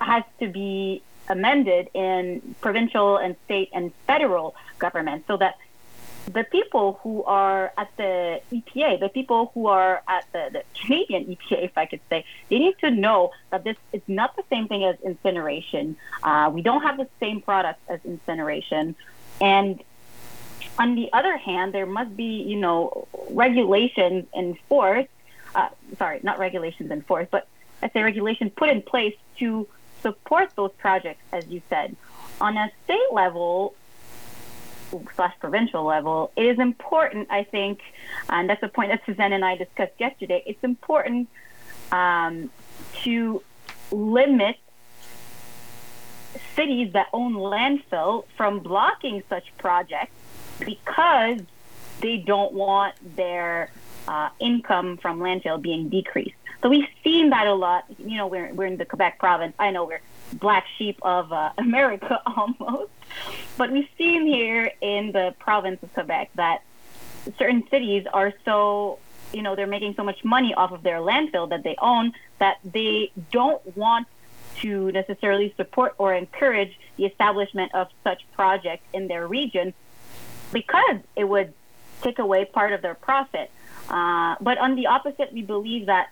has 0.00 0.24
to 0.40 0.48
be 0.48 1.02
amended 1.28 1.88
in 1.94 2.54
provincial 2.60 3.16
and 3.16 3.36
state 3.44 3.70
and 3.72 3.92
federal 4.06 4.54
government 4.78 5.24
so 5.26 5.36
that 5.36 5.56
the 6.26 6.44
people 6.44 6.98
who 7.02 7.22
are 7.24 7.72
at 7.76 7.90
the 7.96 8.40
EPA, 8.52 9.00
the 9.00 9.08
people 9.08 9.50
who 9.54 9.66
are 9.66 10.02
at 10.08 10.24
the, 10.32 10.48
the, 10.52 10.62
Canadian 10.80 11.26
EPA, 11.26 11.64
if 11.64 11.76
I 11.76 11.86
could 11.86 12.00
say, 12.08 12.24
they 12.48 12.58
need 12.58 12.78
to 12.80 12.90
know 12.90 13.32
that 13.50 13.64
this 13.64 13.76
is 13.92 14.02
not 14.08 14.34
the 14.36 14.44
same 14.48 14.68
thing 14.68 14.84
as 14.84 14.96
incineration. 15.02 15.96
Uh, 16.22 16.50
we 16.52 16.62
don't 16.62 16.82
have 16.82 16.96
the 16.96 17.08
same 17.20 17.40
products 17.40 17.80
as 17.88 18.00
incineration. 18.04 18.94
And 19.40 19.82
on 20.78 20.94
the 20.94 21.12
other 21.12 21.36
hand, 21.36 21.74
there 21.74 21.86
must 21.86 22.16
be, 22.16 22.42
you 22.42 22.56
know, 22.56 23.06
regulations 23.30 24.26
enforced. 24.34 25.10
Uh, 25.54 25.68
sorry, 25.98 26.20
not 26.22 26.38
regulations 26.38 26.90
enforced, 26.90 27.30
but 27.30 27.46
I 27.82 27.88
say 27.90 28.02
regulations 28.02 28.52
put 28.56 28.70
in 28.70 28.82
place 28.82 29.14
to 29.38 29.68
support 30.04 30.50
those 30.54 30.70
projects, 30.76 31.24
as 31.32 31.48
you 31.48 31.62
said. 31.70 31.96
On 32.40 32.56
a 32.56 32.70
state 32.84 33.10
level, 33.10 33.74
slash 35.16 35.34
provincial 35.40 35.82
level, 35.84 36.30
it 36.36 36.44
is 36.44 36.58
important, 36.58 37.28
I 37.30 37.44
think, 37.44 37.80
and 38.28 38.48
that's 38.48 38.62
a 38.62 38.68
point 38.68 38.90
that 38.90 39.00
Suzanne 39.06 39.32
and 39.32 39.44
I 39.44 39.56
discussed 39.56 39.94
yesterday. 39.98 40.42
It's 40.46 40.62
important 40.62 41.28
um, 41.90 42.50
to 43.02 43.42
limit 43.90 44.56
cities 46.54 46.92
that 46.92 47.08
own 47.12 47.34
landfill 47.34 48.24
from 48.36 48.60
blocking 48.60 49.22
such 49.28 49.46
projects 49.56 50.12
because 50.60 51.40
they 52.00 52.18
don't 52.18 52.52
want 52.52 52.94
their 53.16 53.70
uh, 54.08 54.30
income 54.40 54.96
from 54.98 55.20
landfill 55.20 55.60
being 55.60 55.88
decreased. 55.88 56.36
So 56.62 56.68
we've 56.68 56.88
seen 57.02 57.30
that 57.30 57.46
a 57.46 57.54
lot. 57.54 57.84
You 57.98 58.16
know, 58.16 58.26
we're, 58.26 58.52
we're 58.54 58.66
in 58.66 58.76
the 58.76 58.84
Quebec 58.84 59.18
province. 59.18 59.54
I 59.58 59.70
know 59.70 59.84
we're 59.84 60.00
black 60.32 60.66
sheep 60.78 60.98
of 61.02 61.32
uh, 61.32 61.50
America 61.58 62.20
almost. 62.26 62.90
But 63.56 63.70
we've 63.70 63.88
seen 63.96 64.26
here 64.26 64.70
in 64.80 65.12
the 65.12 65.34
province 65.38 65.82
of 65.82 65.92
Quebec 65.92 66.30
that 66.34 66.62
certain 67.38 67.66
cities 67.68 68.06
are 68.12 68.32
so, 68.44 68.98
you 69.32 69.42
know, 69.42 69.54
they're 69.56 69.66
making 69.66 69.94
so 69.94 70.04
much 70.04 70.24
money 70.24 70.54
off 70.54 70.72
of 70.72 70.82
their 70.82 70.98
landfill 70.98 71.48
that 71.50 71.62
they 71.62 71.76
own 71.80 72.12
that 72.38 72.58
they 72.64 73.12
don't 73.30 73.76
want 73.76 74.06
to 74.56 74.90
necessarily 74.92 75.52
support 75.56 75.94
or 75.98 76.14
encourage 76.14 76.78
the 76.96 77.04
establishment 77.04 77.74
of 77.74 77.88
such 78.02 78.22
projects 78.32 78.84
in 78.92 79.08
their 79.08 79.26
region 79.26 79.74
because 80.52 80.98
it 81.16 81.24
would 81.24 81.52
take 82.02 82.18
away 82.18 82.44
part 82.44 82.72
of 82.72 82.82
their 82.82 82.94
profit. 82.94 83.50
Uh, 83.88 84.36
but 84.40 84.58
on 84.58 84.74
the 84.76 84.86
opposite, 84.86 85.32
we 85.32 85.42
believe 85.42 85.86
that 85.86 86.10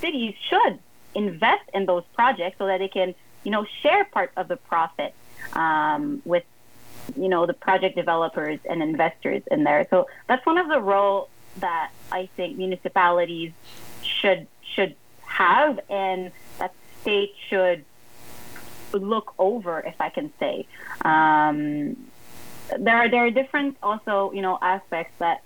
cities 0.00 0.34
should 0.48 0.78
invest 1.14 1.62
in 1.72 1.86
those 1.86 2.04
projects 2.14 2.58
so 2.58 2.66
that 2.66 2.78
they 2.78 2.88
can, 2.88 3.14
you 3.44 3.50
know, 3.50 3.66
share 3.82 4.04
part 4.04 4.32
of 4.36 4.48
the 4.48 4.56
profit 4.56 5.14
um, 5.54 6.20
with, 6.24 6.44
you 7.16 7.28
know, 7.28 7.46
the 7.46 7.54
project 7.54 7.96
developers 7.96 8.58
and 8.68 8.82
investors 8.82 9.42
in 9.50 9.64
there. 9.64 9.86
So 9.90 10.08
that's 10.26 10.44
one 10.44 10.58
of 10.58 10.68
the 10.68 10.80
roles 10.80 11.28
that 11.58 11.90
I 12.12 12.28
think 12.36 12.58
municipalities 12.58 13.52
should 14.02 14.46
should 14.62 14.94
have, 15.22 15.80
and 15.88 16.32
that 16.58 16.74
state 17.00 17.34
should 17.48 17.84
look 18.92 19.34
over, 19.38 19.80
if 19.80 20.00
I 20.00 20.10
can 20.10 20.32
say. 20.38 20.66
Um, 21.02 21.96
there 22.78 22.96
are 22.96 23.08
there 23.08 23.24
are 23.24 23.30
different 23.30 23.76
also, 23.82 24.32
you 24.32 24.42
know, 24.42 24.58
aspects 24.60 25.12
that 25.18 25.42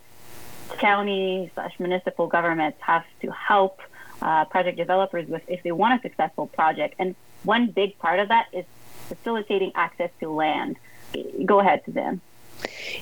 county 0.78 1.50
slash 1.54 1.78
municipal 1.78 2.26
governments 2.26 2.78
have 2.80 3.04
to 3.22 3.30
help 3.30 3.80
uh, 4.22 4.44
project 4.46 4.76
developers 4.76 5.28
with 5.28 5.42
if 5.48 5.62
they 5.62 5.72
want 5.72 5.98
a 5.98 6.02
successful 6.02 6.46
project. 6.46 6.94
And 6.98 7.14
one 7.42 7.68
big 7.68 7.98
part 7.98 8.20
of 8.20 8.28
that 8.28 8.48
is 8.52 8.64
facilitating 9.09 9.72
access 9.74 10.11
to 10.20 10.30
land. 10.30 10.76
Go 11.44 11.61
ahead, 11.61 11.83
Suzanne. 11.85 12.20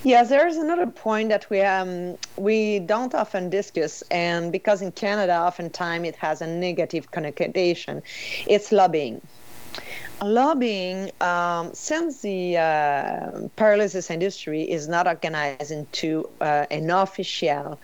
Yes, 0.05 0.29
there 0.29 0.47
is 0.47 0.57
another 0.57 0.87
point 0.87 1.31
that 1.31 1.51
we 1.51 1.61
um, 1.63 2.17
we 2.37 2.79
don't 2.79 3.15
often 3.15 3.51
discuss, 3.51 4.03
and 4.11 4.53
because 4.53 4.83
in 4.83 4.93
Canada, 4.93 5.37
oftentimes 5.41 6.07
it 6.07 6.17
has 6.17 6.41
a 6.41 6.47
negative 6.47 7.11
connotation. 7.11 8.03
It's 8.47 8.71
lobbying. 8.71 9.21
Lobbying, 10.23 11.13
um, 11.21 11.73
since 11.75 12.23
the 12.23 12.57
uh, 12.57 13.31
pyrolysis 13.57 14.11
industry 14.11 14.63
is 14.63 14.89
not 14.89 15.07
organized 15.07 15.71
into 15.71 16.29
uh, 16.41 16.67
an 16.71 16.91
official 16.91 17.79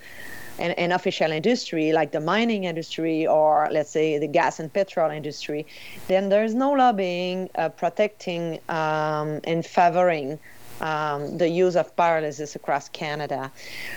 an, 0.59 0.73
an 0.73 0.93
official 0.93 1.31
industry 1.31 1.93
like 1.93 2.13
the 2.13 2.21
mining 2.21 2.65
industry 2.65 3.27
or 3.27 3.69
let's 3.71 3.91
say 3.91 4.19
the 4.19 4.27
gas 4.27 4.61
and 4.61 4.73
petrol 4.73 5.11
industry, 5.11 5.67
then 6.09 6.29
there's 6.29 6.55
no 6.55 6.73
lobbying 6.73 7.51
uh, 7.55 7.69
protecting 7.69 8.59
um, 8.69 9.41
and 9.45 9.65
favoring 9.65 10.39
um, 10.85 11.39
the 11.39 11.49
use 11.49 11.77
of 11.77 11.97
pyrolysis 11.97 12.55
across 12.55 12.91
Canada. 12.91 13.51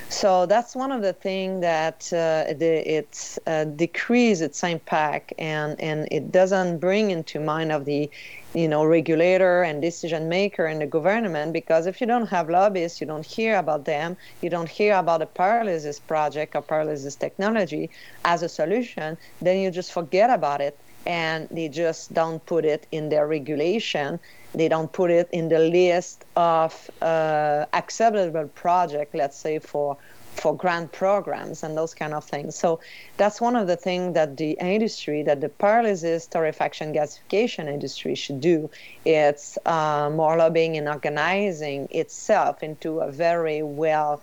So 0.07 0.45
that's 0.45 0.73
one 0.73 0.93
of 0.93 1.01
the 1.01 1.11
things 1.11 1.61
that 1.61 2.01
uh, 2.13 2.53
the, 2.53 2.97
it's 2.97 3.37
uh, 3.45 3.65
decrease 3.65 4.39
its 4.39 4.63
impact 4.63 5.33
and, 5.37 5.79
and 5.81 6.07
it 6.11 6.31
doesn't 6.31 6.79
bring 6.79 7.11
into 7.11 7.41
mind 7.41 7.73
of 7.73 7.83
the 7.83 8.09
you 8.53 8.69
know 8.69 8.85
regulator 8.85 9.63
and 9.63 9.81
decision 9.81 10.29
maker 10.29 10.65
in 10.67 10.79
the 10.79 10.87
government 10.87 11.51
because 11.51 11.85
if 11.85 11.99
you 11.99 12.07
don't 12.07 12.27
have 12.27 12.49
lobbyists 12.49 13.01
you 13.01 13.05
don't 13.05 13.25
hear 13.25 13.57
about 13.57 13.83
them 13.83 14.15
you 14.41 14.49
don't 14.49 14.69
hear 14.69 14.95
about 14.95 15.21
a 15.21 15.25
pyrolysis 15.25 15.99
project 16.07 16.55
or 16.55 16.61
pyrolysis 16.61 17.19
technology 17.19 17.89
as 18.23 18.43
a 18.43 18.49
solution 18.49 19.17
then 19.41 19.59
you 19.59 19.69
just 19.69 19.91
forget 19.91 20.29
about 20.29 20.61
it 20.61 20.79
and 21.07 21.47
they 21.49 21.69
just 21.69 22.13
don't 22.13 22.45
put 22.45 22.65
it 22.65 22.85
in 22.91 23.09
their 23.09 23.25
regulation 23.25 24.19
they 24.53 24.67
don't 24.67 24.91
put 24.91 25.09
it 25.09 25.27
in 25.31 25.49
the 25.49 25.59
list 25.59 26.25
of 26.35 26.91
uh, 27.01 27.65
acceptable 27.73 28.47
project 28.49 29.15
let's 29.15 29.37
say 29.37 29.57
for 29.57 29.97
for 30.39 30.55
grant 30.55 30.91
programs 30.91 31.63
and 31.63 31.75
those 31.75 31.93
kind 31.93 32.13
of 32.13 32.23
things. 32.23 32.55
So 32.55 32.79
that's 33.17 33.41
one 33.41 33.55
of 33.55 33.67
the 33.67 33.75
things 33.75 34.13
that 34.13 34.37
the 34.37 34.51
industry, 34.61 35.23
that 35.23 35.41
the 35.41 35.49
pyrolysis 35.49 36.29
torrefaction 36.29 36.95
gasification 36.95 37.67
industry 37.67 38.15
should 38.15 38.39
do. 38.39 38.69
It's 39.05 39.57
uh, 39.65 40.09
more 40.13 40.37
lobbying 40.37 40.77
and 40.77 40.87
organizing 40.87 41.87
itself 41.91 42.63
into 42.63 42.99
a 42.99 43.11
very 43.11 43.63
well 43.63 44.21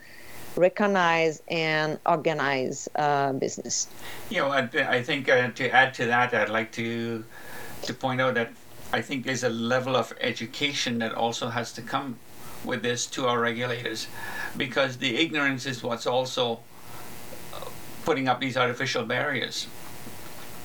recognized 0.57 1.43
and 1.49 1.99
organize 2.07 2.89
uh, 2.97 3.33
business. 3.33 3.89
You 4.31 4.39
know, 4.39 4.49
I, 4.49 4.69
I 4.73 5.03
think 5.03 5.29
uh, 5.29 5.51
to 5.51 5.71
add 5.71 5.95
to 5.95 6.07
that, 6.07 6.35
I'd 6.35 6.49
like 6.49 6.73
to 6.73 7.25
to 7.83 7.95
point 7.95 8.21
out 8.21 8.35
that 8.35 8.51
I 8.93 9.03
think 9.03 9.25
there's 9.27 9.45
a 9.45 9.49
level 9.49 9.97
of 9.97 10.13
education 10.21 10.99
that 10.99 11.13
also 11.13 11.49
has 11.49 11.73
to 11.75 11.83
come 11.83 12.19
with 12.65 12.83
this 12.83 13.07
to 13.07 13.27
our 13.27 13.39
regulators 13.39 14.07
because 14.57 14.97
the 14.99 15.17
ignorance 15.17 15.67
is 15.67 15.83
what's 15.83 16.07
also 16.07 16.61
uh, 17.53 17.65
putting 18.05 18.29
up 18.29 18.41
these 18.41 18.57
artificial 18.57 19.05
barriers. 19.05 19.67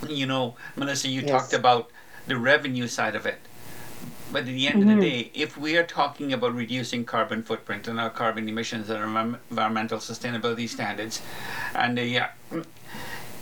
You 0.08 0.26
know, 0.26 0.56
Melissa, 0.78 1.10
you 1.10 1.22
yes. 1.22 1.30
talked 1.30 1.54
about 1.54 1.92
the 2.28 2.38
revenue 2.38 2.88
side 2.88 3.16
of 3.16 3.26
it. 3.26 3.40
But 4.32 4.42
at 4.42 4.46
the 4.46 4.68
end 4.68 4.82
mm-hmm. 4.82 4.90
of 4.90 4.98
the 5.00 5.08
mm-hmm. 5.08 5.24
day, 5.24 5.32
if 5.34 5.58
we 5.58 5.76
are 5.78 5.84
talking 5.84 6.34
about 6.34 6.54
reducing 6.54 7.04
carbon 7.04 7.42
footprint 7.42 7.88
and 7.88 8.00
our 8.00 8.12
carbon 8.12 8.48
emissions 8.48 8.90
and 8.90 9.04
our 9.04 9.40
environmental 9.50 9.98
sustainability 9.98 10.70
standards, 10.70 11.22
and 11.74 11.98
uh, 11.98 12.28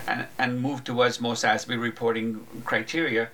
and, 0.07 0.27
and 0.39 0.61
move 0.61 0.85
towards 0.85 1.19
more 1.19 1.33
SASB 1.33 1.79
reporting 1.79 2.47
criteria, 2.63 3.29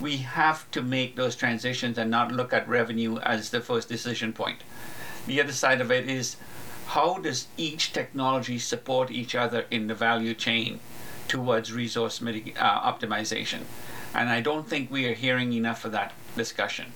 we 0.00 0.16
have 0.18 0.68
to 0.72 0.82
make 0.82 1.14
those 1.14 1.36
transitions 1.36 1.96
and 1.98 2.10
not 2.10 2.32
look 2.32 2.52
at 2.52 2.68
revenue 2.68 3.18
as 3.18 3.50
the 3.50 3.60
first 3.60 3.88
decision 3.88 4.32
point. 4.32 4.62
The 5.26 5.40
other 5.40 5.52
side 5.52 5.80
of 5.80 5.92
it 5.92 6.08
is 6.08 6.36
how 6.86 7.18
does 7.18 7.46
each 7.56 7.92
technology 7.92 8.58
support 8.58 9.10
each 9.10 9.34
other 9.34 9.66
in 9.70 9.86
the 9.86 9.94
value 9.94 10.34
chain 10.34 10.80
towards 11.28 11.72
resource 11.72 12.18
mitig- 12.18 12.56
uh, 12.58 12.92
optimization? 12.92 13.60
And 14.14 14.28
I 14.28 14.40
don't 14.40 14.68
think 14.68 14.90
we 14.90 15.06
are 15.06 15.14
hearing 15.14 15.52
enough 15.52 15.84
of 15.84 15.92
that 15.92 16.12
discussion. 16.36 16.92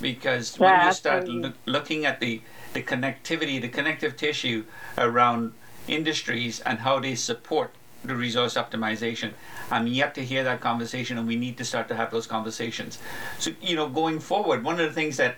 Because 0.00 0.58
yeah, 0.58 0.78
when 0.78 0.86
you 0.86 0.92
start 0.92 1.28
lo- 1.28 1.52
looking 1.66 2.04
at 2.06 2.20
the, 2.20 2.40
the 2.72 2.82
connectivity, 2.82 3.60
the 3.60 3.68
connective 3.68 4.16
tissue 4.16 4.64
around 4.98 5.52
industries 5.88 6.60
and 6.60 6.80
how 6.80 6.98
they 6.98 7.14
support 7.14 7.72
the 8.04 8.16
resource 8.16 8.54
optimization. 8.54 9.32
I'm 9.70 9.86
yet 9.86 10.14
to 10.16 10.24
hear 10.24 10.42
that 10.44 10.60
conversation, 10.60 11.18
and 11.18 11.26
we 11.26 11.36
need 11.36 11.56
to 11.58 11.64
start 11.64 11.88
to 11.88 11.94
have 11.94 12.10
those 12.10 12.26
conversations. 12.26 12.98
So, 13.38 13.52
you 13.60 13.76
know, 13.76 13.88
going 13.88 14.18
forward, 14.18 14.64
one 14.64 14.80
of 14.80 14.86
the 14.86 14.92
things 14.92 15.16
that 15.18 15.36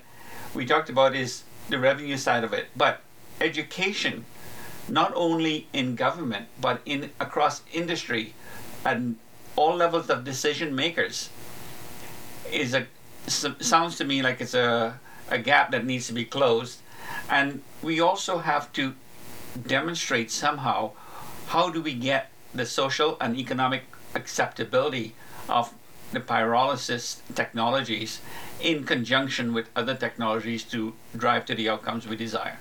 we 0.55 0.65
talked 0.65 0.89
about 0.89 1.15
is 1.15 1.45
the 1.69 1.79
revenue 1.79 2.17
side 2.17 2.45
of 2.45 2.53
it, 2.53 2.67
but 2.77 3.01
education, 3.41 4.25
not 4.89 5.13
only 5.15 5.67
in 5.73 5.95
government, 5.95 6.47
but 6.61 6.81
in 6.85 7.11
across 7.21 7.63
industry 7.73 8.35
and 8.85 9.17
all 9.57 9.77
levels 9.77 10.11
of 10.11 10.25
decision 10.25 10.75
makers, 10.75 11.29
is 12.55 12.75
a 12.75 12.87
sounds 13.27 13.97
to 13.97 14.05
me 14.05 14.23
like 14.23 14.41
it's 14.41 14.55
a 14.55 14.99
a 15.29 15.39
gap 15.39 15.71
that 15.71 15.85
needs 15.85 16.07
to 16.07 16.13
be 16.13 16.25
closed, 16.25 16.81
and 17.31 17.63
we 17.83 18.01
also 18.01 18.39
have 18.39 18.73
to 18.73 18.95
demonstrate 19.67 20.31
somehow 20.31 20.93
how 21.47 21.71
do 21.71 21.81
we 21.81 21.95
get 21.95 22.31
the 22.55 22.67
social 22.67 23.17
and 23.21 23.37
economic 23.37 23.83
acceptability 24.15 25.15
of 25.49 25.73
the 26.13 26.21
pyrolysis 26.21 27.21
technologies 27.35 28.21
in 28.61 28.85
conjunction 28.85 29.53
with 29.53 29.69
other 29.75 29.95
technologies 29.95 30.63
to 30.65 30.95
drive 31.17 31.45
to 31.45 31.55
the 31.55 31.69
outcomes 31.69 32.07
we 32.07 32.17
desire. 32.17 32.59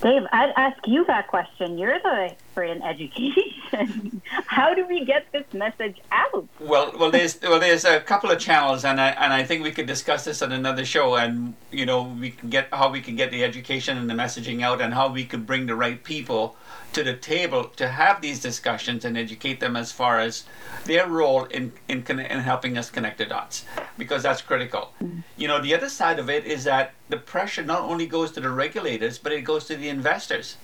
Dave, 0.00 0.22
I'd 0.32 0.52
ask 0.56 0.78
you 0.86 1.04
that 1.06 1.28
question. 1.28 1.76
You're 1.76 1.98
the 2.00 2.30
expert 2.30 2.80
education. 2.82 4.22
How 4.46 4.72
do 4.74 4.86
we 4.86 5.04
get 5.04 5.30
this 5.30 5.44
message 5.52 6.00
out? 6.10 6.48
Well, 6.58 6.92
well, 6.98 7.10
there's 7.10 7.38
well, 7.42 7.60
there's 7.60 7.84
a 7.84 8.00
couple 8.00 8.30
of 8.30 8.38
channels, 8.38 8.84
and 8.84 8.98
I 8.98 9.08
and 9.10 9.32
I 9.32 9.44
think 9.44 9.62
we 9.62 9.70
could 9.72 9.86
discuss 9.86 10.24
this 10.24 10.40
on 10.40 10.52
another 10.52 10.86
show, 10.86 11.16
and 11.16 11.54
you 11.70 11.84
know, 11.84 12.02
we 12.02 12.30
can 12.30 12.48
get 12.48 12.68
how 12.72 12.90
we 12.90 13.02
can 13.02 13.14
get 13.14 13.30
the 13.30 13.44
education 13.44 13.98
and 13.98 14.08
the 14.08 14.14
messaging 14.14 14.62
out, 14.62 14.80
and 14.80 14.94
how 14.94 15.12
we 15.12 15.24
could 15.24 15.46
bring 15.46 15.66
the 15.66 15.74
right 15.74 16.02
people 16.02 16.56
to 16.92 17.04
the 17.04 17.14
table 17.14 17.64
to 17.76 17.88
have 17.88 18.20
these 18.20 18.40
discussions 18.40 19.04
and 19.04 19.16
educate 19.16 19.60
them 19.60 19.76
as 19.76 19.92
far 19.92 20.18
as 20.18 20.44
their 20.84 21.06
role 21.06 21.44
in, 21.44 21.72
in, 21.88 22.04
in 22.08 22.40
helping 22.40 22.76
us 22.76 22.90
connect 22.90 23.18
the 23.18 23.26
dots 23.26 23.64
because 23.96 24.22
that's 24.22 24.42
critical. 24.42 24.92
Mm-hmm. 25.02 25.20
You 25.36 25.48
know, 25.48 25.60
the 25.60 25.74
other 25.74 25.88
side 25.88 26.18
of 26.18 26.28
it 26.28 26.44
is 26.44 26.64
that 26.64 26.94
the 27.08 27.16
pressure 27.16 27.62
not 27.62 27.82
only 27.82 28.06
goes 28.06 28.32
to 28.32 28.40
the 28.40 28.50
regulators, 28.50 29.18
but 29.18 29.32
it 29.32 29.42
goes 29.42 29.66
to 29.66 29.76
the 29.76 29.88
investors. 29.88 30.56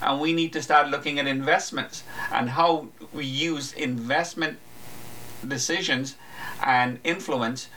And 0.00 0.20
we 0.20 0.32
need 0.32 0.52
to 0.52 0.62
start 0.62 0.88
looking 0.88 1.18
at 1.18 1.26
investments 1.26 2.04
and 2.32 2.50
how 2.50 2.88
we 3.12 3.24
use 3.24 3.72
investment 3.72 4.58
decisions 5.46 6.16
and 6.62 6.98
influence 7.04 7.68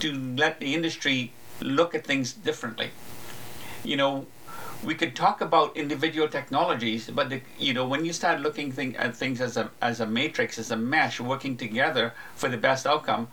to 0.00 0.12
let 0.12 0.60
the 0.60 0.74
industry 0.74 1.32
look 1.60 1.94
at 1.94 2.04
things 2.04 2.32
differently. 2.32 2.90
You 3.84 3.96
know, 3.96 4.26
we 4.84 4.94
could 4.94 5.16
talk 5.16 5.40
about 5.40 5.76
individual 5.76 6.28
technologies, 6.28 7.10
but 7.10 7.30
the, 7.30 7.40
you 7.58 7.74
know 7.74 7.86
when 7.86 8.04
you 8.04 8.12
start 8.12 8.40
looking 8.40 8.70
thing, 8.70 8.96
at 8.96 9.16
things 9.16 9.40
as 9.40 9.56
a 9.56 9.70
as 9.82 10.00
a 10.00 10.06
matrix, 10.06 10.58
as 10.58 10.70
a 10.70 10.76
mesh, 10.76 11.20
working 11.20 11.56
together 11.56 12.14
for 12.34 12.48
the 12.48 12.56
best 12.56 12.86
outcome, 12.86 13.28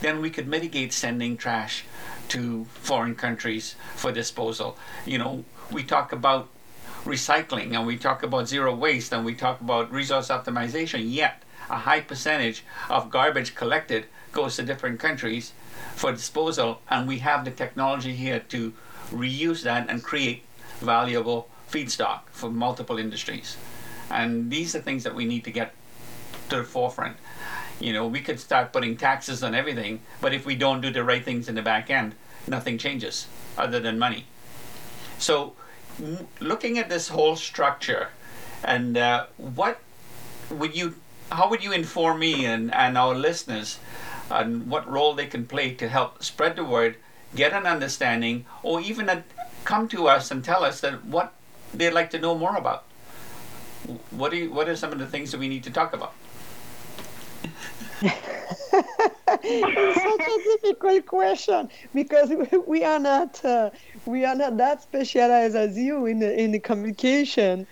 then 0.00 0.20
we 0.20 0.30
could 0.30 0.46
mitigate 0.46 0.92
sending 0.92 1.36
trash 1.36 1.84
to 2.28 2.66
foreign 2.74 3.14
countries 3.14 3.74
for 3.94 4.12
disposal. 4.12 4.76
You 5.06 5.18
know, 5.18 5.44
we 5.70 5.82
talk 5.82 6.12
about 6.12 6.48
recycling 7.04 7.74
and 7.74 7.86
we 7.86 7.96
talk 7.96 8.22
about 8.22 8.48
zero 8.48 8.74
waste 8.74 9.12
and 9.12 9.24
we 9.24 9.34
talk 9.34 9.60
about 9.60 9.90
resource 9.90 10.28
optimization. 10.28 11.10
Yet 11.10 11.42
a 11.70 11.78
high 11.78 12.00
percentage 12.00 12.64
of 12.90 13.10
garbage 13.10 13.54
collected 13.54 14.06
goes 14.32 14.56
to 14.56 14.62
different 14.62 15.00
countries 15.00 15.52
for 15.94 16.12
disposal, 16.12 16.80
and 16.88 17.08
we 17.08 17.18
have 17.18 17.44
the 17.44 17.50
technology 17.50 18.14
here 18.14 18.40
to 18.48 18.72
reuse 19.10 19.62
that 19.62 19.88
and 19.90 20.02
create 20.02 20.42
valuable 20.82 21.48
feedstock 21.70 22.20
for 22.30 22.50
multiple 22.50 22.98
industries. 22.98 23.56
And 24.10 24.50
these 24.50 24.74
are 24.76 24.80
things 24.80 25.04
that 25.04 25.14
we 25.14 25.24
need 25.24 25.44
to 25.44 25.50
get 25.50 25.72
to 26.50 26.56
the 26.56 26.64
forefront. 26.64 27.16
You 27.80 27.92
know, 27.92 28.06
we 28.06 28.20
could 28.20 28.38
start 28.38 28.72
putting 28.72 28.96
taxes 28.96 29.42
on 29.42 29.54
everything, 29.54 30.00
but 30.20 30.34
if 30.34 30.44
we 30.44 30.54
don't 30.54 30.80
do 30.80 30.90
the 30.90 31.02
right 31.02 31.24
things 31.24 31.48
in 31.48 31.54
the 31.54 31.62
back 31.62 31.90
end, 31.90 32.14
nothing 32.46 32.78
changes 32.78 33.26
other 33.56 33.80
than 33.80 33.98
money. 33.98 34.26
So, 35.18 35.54
m- 35.98 36.28
looking 36.40 36.78
at 36.78 36.88
this 36.88 37.08
whole 37.08 37.36
structure, 37.36 38.08
and 38.62 38.96
uh, 38.96 39.26
what 39.36 39.80
would 40.50 40.76
you, 40.76 40.94
how 41.30 41.48
would 41.48 41.64
you 41.64 41.72
inform 41.72 42.18
me 42.20 42.44
and, 42.44 42.72
and 42.74 42.98
our 42.98 43.14
listeners 43.14 43.78
on 44.30 44.68
what 44.68 44.88
role 44.88 45.14
they 45.14 45.26
can 45.26 45.46
play 45.46 45.74
to 45.74 45.88
help 45.88 46.22
spread 46.22 46.56
the 46.56 46.64
word, 46.64 46.96
get 47.34 47.52
an 47.52 47.66
understanding, 47.66 48.44
or 48.62 48.80
even 48.80 49.08
a, 49.08 49.24
come 49.64 49.88
to 49.88 50.08
us 50.08 50.30
and 50.30 50.44
tell 50.44 50.64
us 50.64 50.80
that 50.80 51.04
what 51.04 51.32
they'd 51.74 51.90
like 51.90 52.10
to 52.10 52.18
know 52.18 52.34
more 52.36 52.56
about. 52.56 52.84
What 54.10 54.30
do 54.30 54.36
you, 54.36 54.52
what 54.52 54.68
are 54.68 54.76
some 54.76 54.92
of 54.92 54.98
the 54.98 55.06
things 55.06 55.32
that 55.32 55.38
we 55.38 55.48
need 55.48 55.64
to 55.64 55.70
talk 55.70 55.92
about? 55.92 56.14
it's 59.44 59.94
such 59.94 60.20
a 60.20 60.58
difficult 60.62 61.06
question 61.06 61.68
because 61.94 62.32
we 62.66 62.84
are 62.84 62.98
not 62.98 63.44
uh, 63.44 63.70
we 64.06 64.24
are 64.24 64.34
not 64.34 64.56
that 64.56 64.82
specialized 64.82 65.56
as 65.56 65.76
you 65.76 66.06
in 66.06 66.18
the, 66.18 66.40
in 66.40 66.52
the 66.52 66.58
communication. 66.58 67.66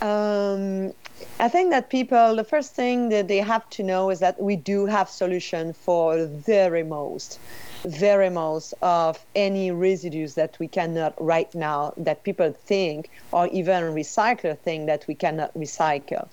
Um, 0.00 0.92
I 1.40 1.48
think 1.48 1.70
that 1.70 1.90
people 1.90 2.36
the 2.36 2.44
first 2.44 2.74
thing 2.74 3.08
that 3.10 3.28
they 3.28 3.38
have 3.38 3.68
to 3.70 3.82
know 3.82 4.10
is 4.10 4.20
that 4.20 4.40
we 4.40 4.56
do 4.56 4.86
have 4.86 5.08
solution 5.08 5.72
for 5.72 6.16
the 6.16 6.26
very 6.26 6.82
most 6.82 7.38
most 7.84 8.74
of 8.82 9.24
any 9.34 9.70
residues 9.70 10.34
that 10.34 10.58
we 10.58 10.68
cannot 10.68 11.14
right 11.22 11.54
now 11.54 11.92
that 11.96 12.22
people 12.22 12.52
think 12.52 13.10
or 13.32 13.46
even 13.48 13.84
recycler 13.94 14.58
think 14.58 14.86
that 14.86 15.06
we 15.06 15.14
cannot 15.14 15.52
recycle. 15.54 16.28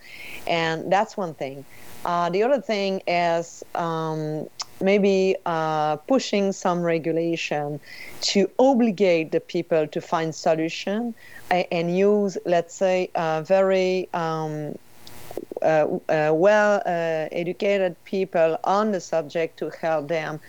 And 0.47 0.91
that's 0.91 1.15
one 1.17 1.33
thing. 1.33 1.65
Uh, 2.05 2.29
the 2.29 2.43
other 2.43 2.61
thing 2.61 3.01
is 3.07 3.63
um, 3.75 4.47
maybe 4.81 5.35
uh, 5.45 5.95
pushing 5.95 6.51
some 6.51 6.81
regulation 6.81 7.79
to 8.21 8.49
obligate 8.59 9.31
the 9.31 9.39
people 9.39 9.87
to 9.87 10.01
find 10.01 10.35
solution 10.35 11.15
and 11.49 11.95
use 11.95 12.37
let's 12.45 12.73
say 12.73 13.09
very 13.45 14.09
um, 14.13 14.75
Uh, 15.61 15.99
uh, 16.09 16.31
well 16.33 16.81
uh, 16.85 17.27
educated 17.31 17.95
people 18.05 18.57
on 18.63 18.91
the 18.91 18.99
subject 18.99 19.57
to 19.57 19.69
help 19.81 20.07
them. 20.07 20.39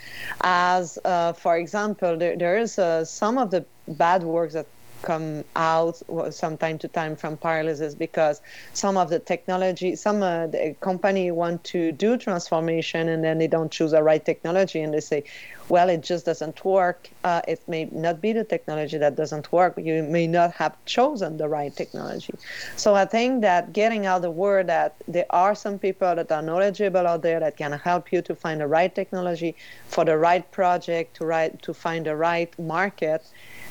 As, 0.42 0.98
uh, 1.04 1.32
for 1.32 1.56
example, 1.56 2.16
there, 2.16 2.36
there 2.36 2.56
is 2.58 2.78
some 3.08 3.38
of 3.38 3.50
the 3.50 3.64
bad 3.88 4.22
works 4.22 4.54
that 4.54 4.66
come 5.04 5.44
out 5.54 6.00
from 6.34 6.56
time 6.56 6.78
to 6.78 6.88
time 6.88 7.14
from 7.14 7.36
pyrolysis 7.36 7.96
because 7.96 8.40
some 8.72 8.96
of 8.96 9.10
the 9.10 9.18
technology, 9.18 9.94
some 9.94 10.22
uh, 10.22 10.46
the 10.46 10.74
company 10.80 11.30
want 11.30 11.62
to 11.64 11.92
do 11.92 12.16
transformation 12.16 13.08
and 13.10 13.22
then 13.22 13.38
they 13.38 13.46
don't 13.46 13.70
choose 13.70 13.90
the 13.90 14.02
right 14.02 14.24
technology 14.24 14.80
and 14.80 14.94
they 14.94 15.00
say, 15.00 15.22
well, 15.68 15.88
it 15.88 16.02
just 16.02 16.24
doesn't 16.26 16.64
work. 16.64 17.08
Uh, 17.22 17.40
it 17.46 17.60
may 17.68 17.84
not 17.86 18.20
be 18.20 18.32
the 18.32 18.44
technology 18.44 18.98
that 18.98 19.16
doesn't 19.16 19.50
work. 19.52 19.74
You 19.78 20.02
may 20.02 20.26
not 20.26 20.52
have 20.52 20.74
chosen 20.84 21.36
the 21.36 21.48
right 21.48 21.74
technology. 21.74 22.34
So 22.76 22.94
I 22.94 23.04
think 23.04 23.42
that 23.42 23.72
getting 23.72 24.06
out 24.06 24.22
the 24.22 24.30
word 24.30 24.66
that 24.66 24.94
there 25.06 25.26
are 25.30 25.54
some 25.54 25.78
people 25.78 26.14
that 26.14 26.30
are 26.32 26.42
knowledgeable 26.42 27.06
out 27.06 27.22
there 27.22 27.40
that 27.40 27.56
can 27.56 27.72
help 27.72 28.12
you 28.12 28.22
to 28.22 28.34
find 28.34 28.60
the 28.60 28.66
right 28.66 28.94
technology 28.94 29.54
for 29.88 30.04
the 30.04 30.16
right 30.16 30.50
project 30.50 31.16
to 31.16 31.26
right 31.26 31.60
to 31.62 31.74
find 31.74 32.06
the 32.06 32.16
right 32.16 32.50
market 32.58 33.22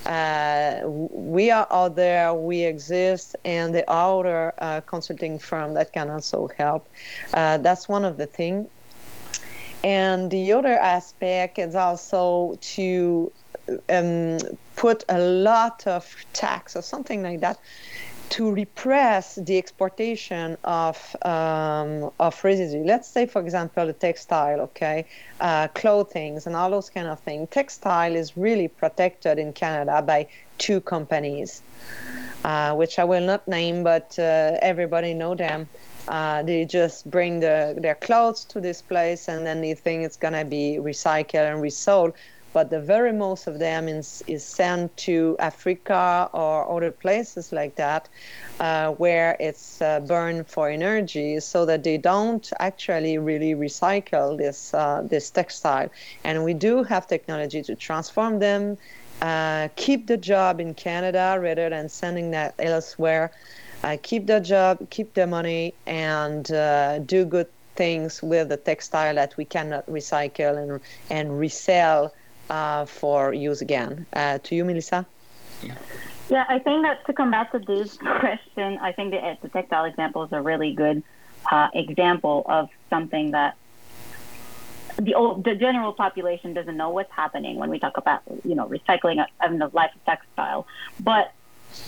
uh, 0.06 0.82
we 0.86 1.50
are 1.52 1.68
out 1.72 1.96
there, 1.96 2.34
we 2.34 2.64
exist, 2.64 3.36
and 3.46 3.74
the 3.74 3.90
outer 3.92 4.54
uh, 4.58 4.82
consulting 4.82 5.40
firm 5.40 5.74
that 5.76 5.94
can 5.94 6.10
also 6.10 6.50
help. 6.58 6.88
Uh, 7.34 7.58
that's 7.58 7.88
one 7.88 8.04
of 8.04 8.18
the 8.18 8.26
things. 8.26 8.68
And 9.84 10.32
the 10.32 10.54
other 10.54 10.78
aspect 10.78 11.60
is 11.60 11.76
also 11.76 12.58
to 12.62 13.32
um, 13.90 14.40
put 14.76 15.04
a 15.10 15.20
lot 15.20 15.86
of 15.88 16.16
tax 16.34 16.76
or 16.76 16.82
something 16.82 17.24
like 17.24 17.40
that 17.42 17.60
to 18.34 18.52
repress 18.52 19.36
the 19.36 19.60
exportation 19.60 20.58
of 20.64 21.16
um, 21.22 22.10
of 22.20 22.44
residue. 22.44 22.84
Let's 22.84 23.08
say, 23.08 23.28
for 23.28 23.40
example, 23.40 23.86
the 23.86 23.94
textile, 23.94 24.60
okay, 24.62 25.06
uh, 25.40 25.68
clothing 25.76 26.40
and 26.44 26.56
all 26.56 26.72
those 26.72 26.90
kind 26.90 27.08
of 27.08 27.20
things. 27.20 27.48
Textile 27.52 28.16
is 28.16 28.36
really 28.36 28.68
protected 28.68 29.38
in 29.38 29.54
Canada 29.54 30.02
by 30.02 30.26
two 30.58 30.82
companies, 30.82 31.62
uh, 32.44 32.74
which 32.74 32.98
I 32.98 33.04
will 33.04 33.24
not 33.24 33.48
name, 33.48 33.84
but 33.84 34.18
uh, 34.18 34.58
everybody 34.64 35.14
know 35.14 35.36
them. 35.36 35.70
Uh, 36.08 36.42
they 36.42 36.66
just 36.66 37.10
bring 37.12 37.40
the, 37.40 37.76
their 37.78 37.96
clothes 37.96 38.46
to 38.46 38.60
this 38.60 38.82
place 38.82 39.30
and 39.30 39.46
then 39.46 39.62
they 39.62 39.76
think 39.76 40.04
it's 40.04 40.18
going 40.18 40.34
to 40.34 40.44
be 40.44 40.78
recycled 40.82 41.54
and 41.54 41.62
resold 41.62 42.14
but 42.54 42.70
the 42.70 42.80
very 42.80 43.12
most 43.12 43.48
of 43.48 43.60
them 43.60 43.88
is, 43.88 44.24
is 44.28 44.44
sent 44.44 44.96
to 44.96 45.36
Africa 45.40 46.30
or 46.34 46.70
other 46.70 46.92
places 46.92 47.52
like 47.52 47.76
that, 47.76 48.08
uh, 48.60 48.92
where 48.92 49.36
it's 49.40 49.82
uh, 49.82 50.00
burned 50.02 50.48
for 50.48 50.70
energy, 50.70 51.40
so 51.40 51.66
that 51.66 51.84
they 51.84 51.98
don't 51.98 52.54
actually 52.60 53.18
really 53.18 53.56
recycle 53.56 54.38
this 54.38 54.74
uh, 54.74 55.02
this 55.04 55.30
textile. 55.32 55.90
And 56.24 56.44
we 56.44 56.54
do 56.54 56.84
have 56.84 57.08
technology 57.08 57.62
to 57.64 57.76
transform 57.76 58.40
them, 58.40 58.78
uh, 59.22 59.70
keep 59.76 60.08
the 60.08 60.18
job 60.18 60.60
in 60.60 60.74
Canada 60.74 61.38
rather 61.42 61.70
than 61.70 61.90
sending 61.90 62.32
that 62.32 62.54
elsewhere. 62.60 63.32
Uh, 63.84 63.98
keep 64.02 64.28
the 64.28 64.40
job, 64.40 64.90
keep 64.92 65.14
the 65.14 65.28
money, 65.28 65.74
and 65.86 66.52
uh, 66.52 67.00
do 67.00 67.26
good 67.26 67.48
things 67.76 68.22
with 68.22 68.48
the 68.50 68.58
textile 68.58 69.16
that 69.16 69.36
we 69.36 69.44
cannot 69.44 69.86
recycle 69.88 70.58
and 70.58 70.80
and 71.10 71.40
resell 71.40 72.14
uh, 72.50 72.86
for 72.86 73.34
use 73.34 73.62
again. 73.62 74.06
Uh, 74.14 74.40
to 74.44 74.56
you, 74.56 74.66
Melissa. 74.66 75.06
Yeah. 75.62 75.76
yeah, 76.30 76.46
I 76.50 76.60
think 76.60 76.84
that 76.84 77.06
to 77.06 77.14
come 77.14 77.32
back 77.32 77.52
to 77.52 77.60
this 77.60 77.98
question, 78.20 78.78
I 78.80 78.92
think 78.92 79.12
the, 79.12 79.38
the 79.42 79.50
textile 79.50 79.86
example 79.86 80.24
is 80.24 80.32
a 80.32 80.42
really 80.42 80.74
good 80.74 81.04
uh, 81.52 81.70
example 81.74 82.44
of 82.48 82.70
something 82.90 83.32
that 83.32 83.58
the 84.98 85.16
old, 85.16 85.44
the 85.44 85.56
general 85.56 85.94
population 85.94 86.54
doesn't 86.54 86.78
know 86.78 86.90
what's 86.90 87.12
happening 87.12 87.58
when 87.58 87.70
we 87.70 87.80
talk 87.80 87.98
about 87.98 88.22
you 88.44 88.56
know 88.56 88.68
recycling 88.68 89.26
and 89.40 89.60
the 89.60 89.70
life 89.74 89.92
of 89.96 90.06
textile. 90.06 90.68
But 91.00 91.34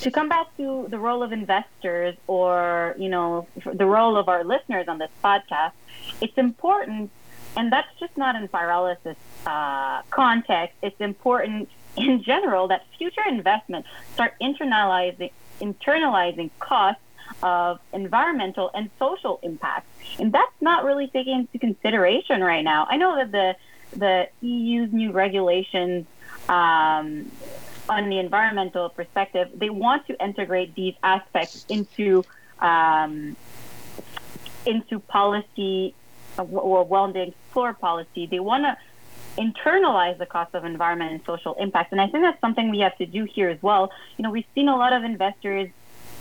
to 0.02 0.10
come 0.10 0.30
back 0.30 0.48
to 0.58 0.88
the 0.89 0.98
role 0.98 1.22
of 1.22 1.32
investors 1.32 2.15
or 2.28 2.96
you 2.98 3.10
know 3.10 3.48
the 3.65 3.86
role 3.86 4.18
of 4.18 4.28
our 4.28 4.44
listeners 4.44 4.88
on 4.88 4.98
this 4.98 5.12
podcast, 5.24 5.74
it's 6.22 6.38
important 6.38 7.12
and 7.56 7.72
that's 7.72 7.88
just 8.00 8.15
not 8.18 8.36
in 8.36 8.48
pyrolysis 8.48 9.15
uh, 9.46 10.02
context. 10.10 10.76
It's 10.82 11.00
important 11.00 11.70
in 11.98 12.24
general 12.24 12.68
that 12.68 12.86
future 12.98 13.24
investments 13.28 13.88
start 14.13 14.34
internalizing 14.41 15.32
internalizing 15.62 16.50
costs 16.60 17.02
of 17.41 17.80
environmental 17.94 18.70
and 18.74 18.89
social 19.00 19.39
impacts. 19.41 19.88
and 20.20 20.32
that's 20.32 20.62
not 20.62 20.84
really 20.84 21.08
taken 21.08 21.34
into 21.41 21.60
consideration 21.60 22.44
right 22.44 22.63
now. 22.63 22.86
I 22.89 22.98
know 22.98 23.15
that 23.15 23.32
the 23.32 23.56
the 23.98 24.28
EU's 24.41 24.91
new 24.91 25.12
regulations 25.12 26.06
um, 26.50 27.32
on 27.88 28.10
the 28.10 28.20
environmental 28.20 28.89
perspective, 28.89 29.50
they 29.56 29.70
want 29.70 30.06
to 30.08 30.24
integrate 30.24 30.76
these 30.76 30.96
aspects 31.04 31.65
into 31.70 32.24
um, 32.60 33.36
into 34.65 35.00
policy 35.00 35.94
or 36.38 36.84
well-being 36.84 37.30
explore 37.30 37.74
policy, 37.74 38.26
they 38.26 38.39
want 38.39 38.63
to 38.63 38.78
internalize 39.38 40.17
the 40.17 40.26
cost 40.26 40.56
of 40.56 40.63
environment 40.65 41.12
and 41.12 41.21
social 41.26 41.56
impact. 41.56 41.91
And 41.91 42.00
I 42.00 42.08
think 42.08 42.24
that's 42.24 42.39
something 42.39 42.69
we 42.69 42.80
have 42.80 42.98
to 42.98 43.06
do 43.06 43.26
here 43.26 43.50
as 43.50 43.62
well. 43.62 43.91
You 44.17 44.24
know, 44.24 44.32
we've 44.32 44.45
seen 44.56 44.69
a 44.69 44.78
lot 44.78 44.93
of 44.93 45.04
investors 45.04 45.69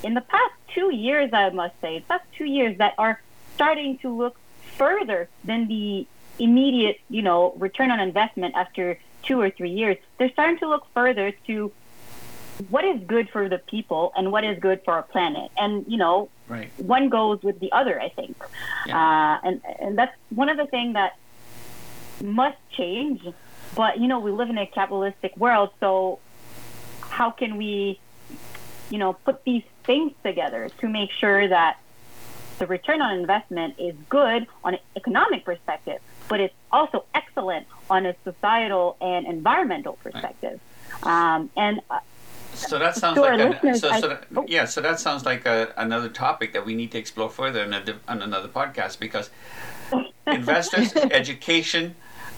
in 0.03 0.15
the 0.15 0.21
past 0.21 0.53
two 0.75 0.95
years, 0.95 1.31
I 1.33 1.49
must 1.51 1.81
say, 1.81 2.05
past 2.09 2.25
two 2.37 2.45
years 2.45 2.79
that 2.79 2.95
are 2.99 3.21
starting 3.55 3.99
to 3.99 4.15
look 4.15 4.37
further 4.77 5.29
than 5.45 5.69
the 5.69 6.07
immediate, 6.39 7.01
you 7.09 7.23
know, 7.23 7.55
return 7.57 7.91
on 7.91 8.01
investment 8.01 8.55
after 8.57 8.99
two 9.23 9.41
or 9.41 9.51
three 9.51 9.71
years. 9.71 9.97
They're 10.19 10.33
starting 10.33 10.59
to 10.59 10.69
look 10.69 10.87
further 10.93 11.33
to 11.47 11.73
what 12.69 12.85
is 12.85 13.01
good 13.07 13.29
for 13.31 13.49
the 13.49 13.59
people 13.59 14.13
and 14.17 14.31
what 14.31 14.45
is 14.45 14.59
good 14.59 14.83
for 14.85 14.95
our 14.95 15.03
planet. 15.03 15.51
And 15.59 15.85
you 15.89 15.97
know, 15.97 16.29
right. 16.49 16.71
one 16.79 17.09
goes 17.09 17.43
with 17.43 17.61
the 17.61 17.73
other. 17.73 18.01
I 18.01 18.09
think, 18.09 18.37
yeah. 18.87 18.99
uh, 18.99 19.49
and 19.49 19.61
and 19.81 19.99
that's 19.99 20.17
one 20.31 20.49
of 20.49 20.57
the 20.57 20.67
things 20.67 20.95
that 20.95 21.17
must 22.23 22.59
change. 22.77 23.23
But 23.75 23.99
you 23.99 24.09
know, 24.09 24.21
we 24.21 24.31
live 24.31 24.51
in 24.51 24.59
a 24.59 24.67
capitalistic 24.67 25.37
world, 25.37 25.71
so 25.81 26.21
how 27.01 27.31
can 27.31 27.57
we, 27.57 27.99
you 28.91 28.99
know, 28.99 29.13
put 29.13 29.45
these 29.45 29.65
things 29.85 30.13
together 30.23 30.69
to 30.81 30.89
make 30.89 31.11
sure 31.11 31.47
that 31.49 31.79
the 32.59 32.67
return 32.67 33.03
on 33.03 33.19
investment 33.19 33.75
is 33.79 33.95
good 34.09 34.47
on 34.63 34.75
an 34.75 34.81
economic 34.97 35.45
perspective, 35.45 36.01
but 36.29 36.41
it's 36.41 36.55
also 36.71 37.05
excellent 37.15 37.67
on 37.91 38.07
a 38.07 38.15
societal 38.25 38.97
and 39.01 39.27
environmental 39.27 39.95
perspective. 39.95 40.61
Right. 41.05 41.35
Um, 41.35 41.51
and 41.57 41.81
uh, 41.91 41.99
so 42.55 42.79
that 42.79 42.97
sounds 42.97 43.19
like 43.19 43.41
an, 43.41 43.75
so, 43.75 44.01
so 44.01 44.09
that, 44.09 44.27
oh. 44.37 44.45
yeah. 44.49 44.65
So 44.65 44.81
that 44.81 45.01
sounds 45.01 45.25
like 45.25 45.47
a, 45.47 45.73
another 45.77 46.09
topic 46.09 46.53
that 46.53 46.65
we 46.65 46.75
need 46.75 46.93
to 46.93 46.99
explore 46.99 47.31
further 47.31 47.63
in 47.63 47.75
a, 47.75 47.83
on 48.09 48.23
another 48.23 48.49
podcast 48.49 48.99
because 48.99 49.31
investors, 50.27 50.95
education, 50.97 51.95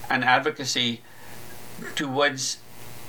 and 0.09 0.23
advocacy 0.23 1.01
towards 1.95 2.59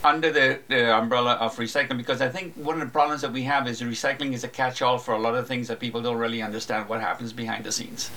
under 0.05 0.31
the, 0.31 0.61
the 0.69 0.95
umbrella 0.95 1.33
of 1.35 1.57
recycling 1.57 1.97
because 1.97 2.21
I 2.21 2.29
think 2.29 2.55
one 2.55 2.81
of 2.81 2.87
the 2.87 2.93
problems 2.93 3.23
that 3.23 3.33
we 3.33 3.43
have 3.45 3.67
is 3.67 3.81
recycling 3.81 4.33
is 4.33 4.45
a 4.45 4.49
catch-all 4.49 4.99
for 4.99 5.15
a 5.15 5.19
lot 5.19 5.35
of 5.35 5.49
things 5.49 5.67
that 5.69 5.81
people 5.81 6.01
don't 6.03 6.19
really 6.19 6.41
understand 6.41 6.89
what 6.89 7.01
happens 7.01 7.33
behind 7.33 7.65
the 7.65 7.73
scenes. 7.73 8.11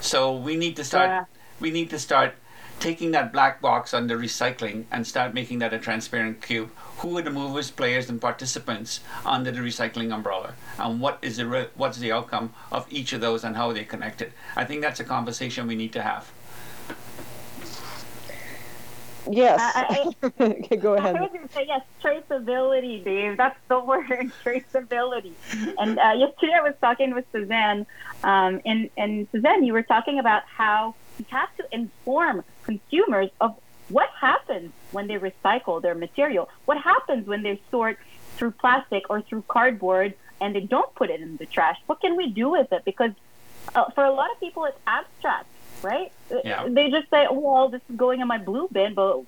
So 0.00 0.36
we 0.36 0.56
need 0.56 0.76
to 0.76 0.84
start. 0.84 1.08
Yeah. 1.08 1.24
We 1.60 1.70
need 1.70 1.88
to 1.90 1.98
start 1.98 2.34
taking 2.84 3.12
that 3.12 3.32
black 3.32 3.62
box 3.62 3.94
under 3.94 4.18
recycling 4.18 4.84
and 4.92 5.06
start 5.06 5.32
making 5.32 5.58
that 5.58 5.72
a 5.72 5.78
transparent 5.78 6.42
cube. 6.42 6.70
Who 6.98 7.16
are 7.16 7.22
the 7.22 7.30
movers, 7.30 7.70
players, 7.70 8.10
and 8.10 8.20
participants 8.20 9.00
under 9.24 9.50
the 9.50 9.60
recycling 9.60 10.12
umbrella, 10.12 10.52
and 10.78 11.00
what 11.00 11.18
is 11.22 11.38
the 11.38 11.46
re- 11.46 11.70
what's 11.76 11.96
the 11.96 12.12
outcome 12.12 12.52
of 12.70 12.86
each 12.90 13.14
of 13.14 13.22
those, 13.22 13.42
and 13.42 13.56
how 13.56 13.70
are 13.70 13.72
they 13.72 13.84
connected? 13.84 14.32
I 14.54 14.66
think 14.66 14.82
that's 14.82 15.00
a 15.00 15.04
conversation 15.04 15.66
we 15.66 15.76
need 15.76 15.94
to 15.94 16.02
have. 16.02 16.30
Yes. 19.30 19.58
I, 19.58 20.12
I, 20.22 20.44
okay, 20.44 20.76
go 20.76 20.92
ahead. 20.92 21.16
I 21.16 21.22
was 21.22 21.30
going 21.30 21.48
to 21.48 21.54
say 21.54 21.64
yes, 21.66 21.80
traceability, 22.02 23.02
Dave. 23.02 23.38
That's 23.38 23.58
the 23.68 23.80
word, 23.90 24.30
traceability. 24.44 25.32
and 25.78 25.98
uh, 25.98 26.12
yesterday 26.18 26.52
I 26.52 26.60
was 26.60 26.74
talking 26.82 27.14
with 27.14 27.24
Suzanne, 27.32 27.86
um, 28.22 28.60
and 28.66 28.90
and 28.98 29.26
Suzanne, 29.32 29.64
you 29.64 29.72
were 29.72 29.82
talking 29.82 30.18
about 30.18 30.42
how 30.44 30.94
we 31.18 31.26
have 31.30 31.54
to 31.56 31.64
inform 31.72 32.44
consumers 32.64 33.30
of 33.40 33.56
what 33.88 34.08
happens 34.18 34.72
when 34.92 35.06
they 35.06 35.18
recycle 35.18 35.80
their 35.80 35.94
material? 35.94 36.48
What 36.64 36.78
happens 36.78 37.26
when 37.26 37.42
they 37.42 37.60
sort 37.70 37.98
through 38.36 38.52
plastic 38.52 39.10
or 39.10 39.20
through 39.22 39.44
cardboard 39.48 40.14
and 40.40 40.54
they 40.54 40.60
don't 40.60 40.92
put 40.94 41.10
it 41.10 41.20
in 41.20 41.36
the 41.36 41.46
trash? 41.46 41.78
What 41.86 42.00
can 42.00 42.16
we 42.16 42.30
do 42.30 42.50
with 42.50 42.72
it? 42.72 42.84
Because 42.84 43.12
uh, 43.74 43.90
for 43.90 44.04
a 44.04 44.12
lot 44.12 44.30
of 44.30 44.40
people, 44.40 44.64
it's 44.64 44.78
abstract, 44.86 45.46
right? 45.82 46.12
Yeah. 46.44 46.66
They 46.68 46.90
just 46.90 47.10
say, 47.10 47.26
oh, 47.28 47.38
well, 47.38 47.68
this 47.68 47.82
is 47.88 47.96
going 47.96 48.20
in 48.20 48.28
my 48.28 48.38
blue 48.38 48.68
bin, 48.72 48.94
but 48.94 49.22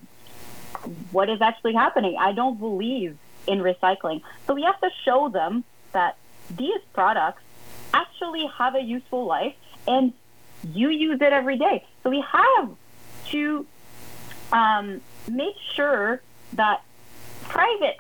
what 1.13 1.29
is 1.29 1.41
actually 1.41 1.75
happening? 1.75 2.17
I 2.19 2.33
don't 2.33 2.59
believe 2.59 3.17
in 3.47 3.61
recycling. 3.61 4.23
So 4.47 4.55
we 4.55 4.63
have 4.63 4.81
to 4.81 4.91
show 5.05 5.29
them 5.29 5.65
that 5.93 6.17
these 6.57 6.81
products 6.93 7.43
actually 7.95 8.47
have 8.59 8.75
a 8.75 8.81
useful 8.81 9.25
life 9.25 9.55
and 9.87 10.13
you 10.75 10.91
use 10.91 11.21
it 11.21 11.33
every 11.33 11.59
day. 11.59 11.85
So 12.03 12.11
we 12.11 12.25
have 12.33 12.71
to 13.31 13.67
um, 14.53 15.01
make 15.29 15.57
sure 15.75 16.21
that 16.55 16.83
private 17.43 17.99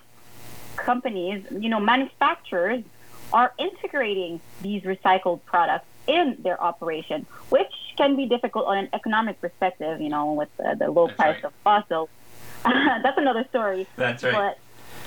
companies, 0.77 1.45
you 1.51 1.69
know, 1.69 1.81
manufacturers 1.81 2.85
are 3.33 3.53
integrating 3.59 4.41
these 4.63 4.83
recycled 4.83 5.45
products 5.45 5.87
in 6.07 6.37
their 6.41 6.63
operation, 6.63 7.27
which 7.49 7.73
can 7.97 8.17
be 8.17 8.27
difficult 8.27 8.67
on 8.67 8.79
an 8.79 8.89
economic 8.93 9.41
perspective, 9.41 10.01
you 10.01 10.09
know, 10.09 10.33
with 10.33 10.55
the, 10.57 10.77
the 10.79 10.91
low 10.91 11.09
That's 11.09 11.17
price 11.17 11.35
right. 11.37 11.45
of 11.45 11.53
fossil. 11.65 12.09
That's 12.65 13.19
another 13.19 13.45
story. 13.49 13.87
That's 13.97 14.23
right. 14.23 14.57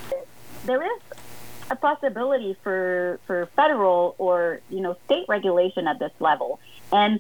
But 0.10 0.26
there 0.66 0.84
is 0.84 1.02
a 1.72 1.76
possibility 1.76 2.58
for 2.64 3.20
for 3.28 3.48
federal 3.56 4.16
or 4.18 4.60
you 4.70 4.82
know 4.82 4.98
state 5.06 5.26
regulation 5.28 5.88
at 5.88 6.00
this 6.00 6.12
level. 6.20 6.60
And 6.92 7.20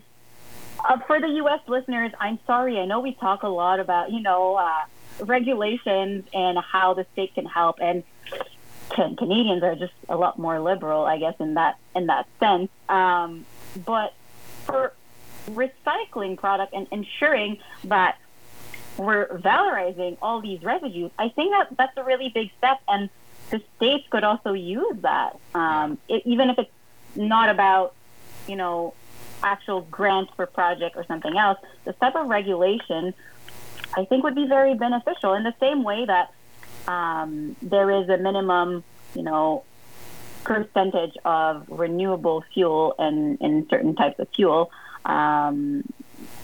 uh, 0.85 0.99
for 1.07 1.19
the 1.19 1.27
U.S. 1.27 1.59
listeners, 1.67 2.11
I'm 2.19 2.39
sorry. 2.45 2.79
I 2.79 2.85
know 2.85 2.99
we 2.99 3.13
talk 3.13 3.43
a 3.43 3.47
lot 3.47 3.79
about 3.79 4.11
you 4.11 4.21
know 4.21 4.55
uh, 4.55 4.85
regulations 5.25 6.25
and 6.33 6.57
how 6.59 6.93
the 6.93 7.05
state 7.13 7.33
can 7.35 7.45
help, 7.45 7.77
and 7.81 8.03
can, 8.89 9.15
Canadians 9.15 9.63
are 9.63 9.75
just 9.75 9.93
a 10.07 10.15
lot 10.15 10.39
more 10.39 10.59
liberal, 10.59 11.05
I 11.05 11.17
guess, 11.17 11.35
in 11.39 11.55
that 11.55 11.77
in 11.95 12.07
that 12.07 12.27
sense. 12.39 12.69
Um, 12.87 13.45
but 13.85 14.13
for 14.65 14.93
recycling 15.49 16.37
product 16.37 16.73
and 16.73 16.87
ensuring 16.91 17.57
that 17.85 18.17
we're 18.97 19.27
valorizing 19.39 20.17
all 20.21 20.41
these 20.41 20.61
residues, 20.63 21.11
I 21.17 21.29
think 21.29 21.51
that 21.51 21.75
that's 21.77 21.97
a 21.97 22.03
really 22.03 22.29
big 22.29 22.51
step, 22.57 22.79
and 22.87 23.09
the 23.49 23.61
states 23.77 24.05
could 24.09 24.23
also 24.23 24.53
use 24.53 24.97
that, 25.01 25.39
um, 25.55 25.97
it, 26.07 26.21
even 26.25 26.49
if 26.49 26.59
it's 26.59 26.71
not 27.15 27.49
about, 27.49 27.95
you 28.47 28.55
know, 28.55 28.93
actual 29.43 29.81
grant 29.81 30.29
for 30.35 30.45
project 30.45 30.95
or 30.95 31.03
something 31.05 31.37
else. 31.37 31.57
This 31.85 31.95
type 31.97 32.15
of 32.15 32.27
regulation, 32.27 33.13
I 33.95 34.05
think, 34.05 34.23
would 34.23 34.35
be 34.35 34.47
very 34.47 34.75
beneficial 34.75 35.33
in 35.33 35.43
the 35.43 35.53
same 35.59 35.83
way 35.83 36.05
that 36.05 36.33
um, 36.87 37.55
there 37.61 37.89
is 37.91 38.09
a 38.09 38.17
minimum, 38.17 38.83
you 39.15 39.23
know, 39.23 39.63
percentage 40.43 41.15
of 41.25 41.65
renewable 41.69 42.43
fuel 42.53 42.95
in, 42.99 43.37
in 43.41 43.67
certain 43.69 43.95
types 43.95 44.19
of 44.19 44.27
fuel. 44.29 44.71
Um, 45.05 45.83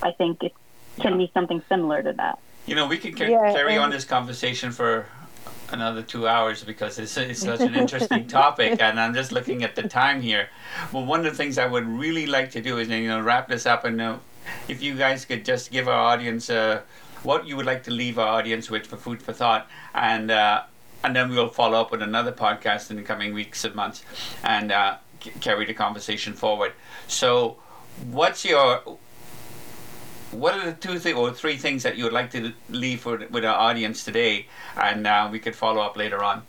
I 0.01 0.11
think 0.11 0.43
it 0.43 0.53
can 0.99 1.13
Yeah. 1.13 1.17
be 1.25 1.31
something 1.33 1.61
similar 1.69 2.01
to 2.03 2.13
that. 2.13 2.39
You 2.65 2.75
know, 2.75 2.87
we 2.87 2.97
could 2.97 3.17
ca- 3.17 3.25
Yeah, 3.29 3.51
carry 3.53 3.77
on 3.77 3.89
this 3.91 4.05
conversation 4.05 4.71
for 4.71 5.05
another 5.75 6.01
two 6.01 6.27
hours 6.27 6.63
because 6.63 6.97
it's, 6.97 7.15
it's 7.17 7.41
such 7.41 7.59
an 7.59 7.75
interesting 7.75 8.27
topic, 8.41 8.81
and 8.81 8.99
I'm 8.99 9.13
just 9.13 9.31
looking 9.31 9.63
at 9.63 9.75
the 9.75 9.83
time 9.83 10.21
here. 10.21 10.49
Well, 10.91 11.05
one 11.05 11.19
of 11.19 11.25
the 11.25 11.37
things 11.37 11.57
I 11.57 11.67
would 11.67 11.87
really 11.87 12.25
like 12.25 12.51
to 12.51 12.61
do 12.61 12.77
is 12.77 12.87
you 12.89 13.07
know 13.07 13.21
wrap 13.21 13.47
this 13.47 13.65
up, 13.65 13.85
and 13.85 14.01
uh, 14.01 14.17
if 14.67 14.81
you 14.81 14.95
guys 14.95 15.25
could 15.25 15.45
just 15.45 15.71
give 15.71 15.87
our 15.87 15.99
audience 16.13 16.49
uh, 16.49 16.81
what 17.23 17.47
you 17.47 17.55
would 17.57 17.65
like 17.65 17.83
to 17.83 17.91
leave 17.91 18.17
our 18.17 18.27
audience 18.27 18.69
with 18.69 18.87
for 18.87 18.97
food 18.97 19.21
for 19.21 19.33
thought, 19.33 19.67
and 19.93 20.31
uh, 20.31 20.63
and 21.03 21.15
then 21.15 21.29
we'll 21.29 21.49
follow 21.49 21.79
up 21.79 21.91
with 21.91 22.01
another 22.01 22.31
podcast 22.31 22.89
in 22.89 22.95
the 22.97 23.03
coming 23.03 23.33
weeks 23.33 23.63
and 23.63 23.75
months, 23.75 24.03
and 24.43 24.71
uh, 24.71 24.97
c- 25.21 25.31
carry 25.41 25.65
the 25.65 25.73
conversation 25.73 26.33
forward. 26.33 26.73
So, 27.07 27.57
what's 28.09 28.45
your 28.45 28.97
what 30.39 30.53
are 30.55 30.65
the 30.65 30.73
two 30.73 30.99
th- 30.99 31.15
or 31.15 31.31
three 31.31 31.57
things 31.57 31.83
that 31.83 31.97
you 31.97 32.03
would 32.03 32.13
like 32.13 32.31
to 32.31 32.53
leave 32.69 33.01
for, 33.01 33.17
with 33.29 33.45
our 33.45 33.55
audience 33.55 34.03
today, 34.03 34.47
and 34.75 35.07
uh, 35.07 35.29
we 35.31 35.39
could 35.39 35.55
follow 35.55 35.81
up 35.81 35.95
later 35.97 36.23
on. 36.23 36.43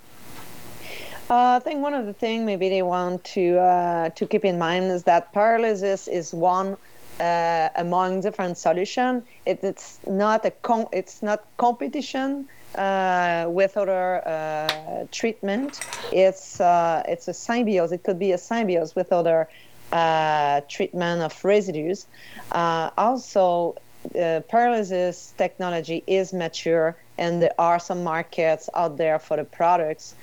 Uh, 1.28 1.56
I 1.56 1.58
think 1.58 1.82
one 1.82 1.94
of 1.94 2.06
the 2.06 2.12
things 2.12 2.46
maybe 2.46 2.68
they 2.68 2.82
want 2.82 3.24
to 3.24 3.58
uh, 3.58 4.10
to 4.10 4.26
keep 4.26 4.44
in 4.44 4.58
mind 4.58 4.84
is 4.92 5.02
that 5.04 5.32
pyrolysis 5.34 6.06
is 6.06 6.32
one 6.32 6.76
uh, 7.18 7.68
among 7.76 8.20
different 8.20 8.58
solutions. 8.58 9.24
It, 9.44 9.58
it's 9.62 9.98
not 10.06 10.44
a 10.44 10.52
com- 10.52 10.88
it's 10.92 11.22
not 11.22 11.44
competition 11.56 12.46
uh, 12.76 13.46
with 13.48 13.76
other 13.76 14.26
uh, 14.26 15.06
treatment. 15.10 15.80
It's 16.12 16.60
uh, 16.60 17.02
it's 17.08 17.26
a 17.26 17.34
symbiosis. 17.34 17.92
It 17.92 18.04
could 18.04 18.20
be 18.20 18.30
a 18.32 18.38
symbiosis 18.38 18.94
with 18.94 19.12
other 19.12 19.48
uh, 19.92 20.60
treatment 20.68 21.22
of 21.22 21.44
residues. 21.44 22.06
Uh, 22.52 22.90
also, 22.96 23.76
uh, 24.14 24.40
pyrolysis 24.50 25.36
technology 25.36 26.02
is 26.06 26.32
mature, 26.32 26.96
and 27.18 27.42
there 27.42 27.54
are 27.58 27.78
some 27.78 28.04
markets 28.04 28.68
out 28.74 28.96
there 28.96 29.18
for 29.18 29.36
the 29.36 29.44
products. 29.44 30.14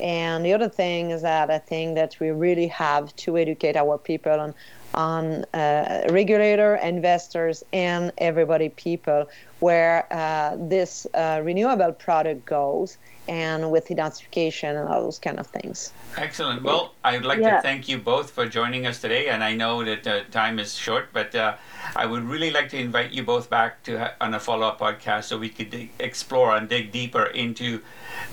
And 0.00 0.44
the 0.44 0.52
other 0.52 0.68
thing 0.68 1.10
is 1.10 1.22
that 1.22 1.50
I 1.50 1.58
think 1.58 1.96
that 1.96 2.18
we 2.20 2.30
really 2.30 2.68
have 2.68 3.14
to 3.16 3.36
educate 3.36 3.76
our 3.76 3.98
people 3.98 4.32
on 4.32 4.54
on 4.94 5.44
uh, 5.52 6.02
regulator, 6.10 6.76
investors, 6.76 7.62
and 7.72 8.10
everybody 8.18 8.70
people 8.70 9.28
where 9.60 10.06
uh, 10.12 10.56
this 10.58 11.06
uh, 11.14 11.40
renewable 11.44 11.92
product 11.92 12.44
goes, 12.46 12.98
and 13.28 13.70
with 13.70 13.90
identification 13.90 14.74
and 14.76 14.88
all 14.88 15.02
those 15.02 15.18
kind 15.18 15.38
of 15.38 15.46
things. 15.46 15.92
Excellent. 16.16 16.62
Well, 16.62 16.94
I 17.04 17.12
would 17.16 17.26
like 17.26 17.40
Yeah. 17.40 17.56
to 17.56 17.62
thank 17.62 17.86
you 17.88 17.98
both 17.98 18.30
for 18.30 18.46
joining 18.46 18.86
us 18.86 19.00
today, 19.00 19.28
and 19.28 19.44
I 19.44 19.54
know 19.54 19.84
that 19.84 20.06
uh, 20.06 20.20
time 20.30 20.58
is 20.58 20.74
short, 20.74 21.08
but 21.12 21.34
uh, 21.34 21.56
I 21.94 22.06
would 22.06 22.22
really 22.22 22.50
like 22.50 22.70
to 22.70 22.78
invite 22.78 23.10
you 23.10 23.22
both 23.22 23.50
back 23.50 23.82
to 23.82 23.98
ha- 23.98 24.14
on 24.20 24.32
a 24.32 24.40
follow-up 24.40 24.80
podcast 24.80 25.24
so 25.24 25.36
we 25.38 25.50
could 25.50 25.68
dig- 25.70 25.90
explore 25.98 26.56
and 26.56 26.68
dig 26.68 26.90
deeper 26.90 27.24
into 27.26 27.82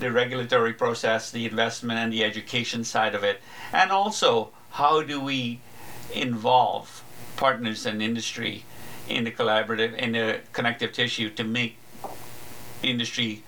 the 0.00 0.10
regulatory 0.10 0.72
process, 0.72 1.30
the 1.30 1.44
investment, 1.44 1.98
and 1.98 2.10
the 2.12 2.24
education 2.24 2.82
side 2.84 3.14
of 3.14 3.22
it, 3.22 3.40
and 3.72 3.90
also 3.90 4.50
how 4.70 5.02
do 5.02 5.20
we 5.20 5.60
involve 6.14 7.02
partners 7.36 7.84
and 7.84 8.00
industry 8.00 8.64
in 9.08 9.24
the 9.24 9.30
collaborative 9.30 9.96
in 9.96 10.12
the 10.12 10.40
connective 10.52 10.92
tissue 10.92 11.30
to 11.30 11.44
make 11.44 11.76
industry 12.82 13.42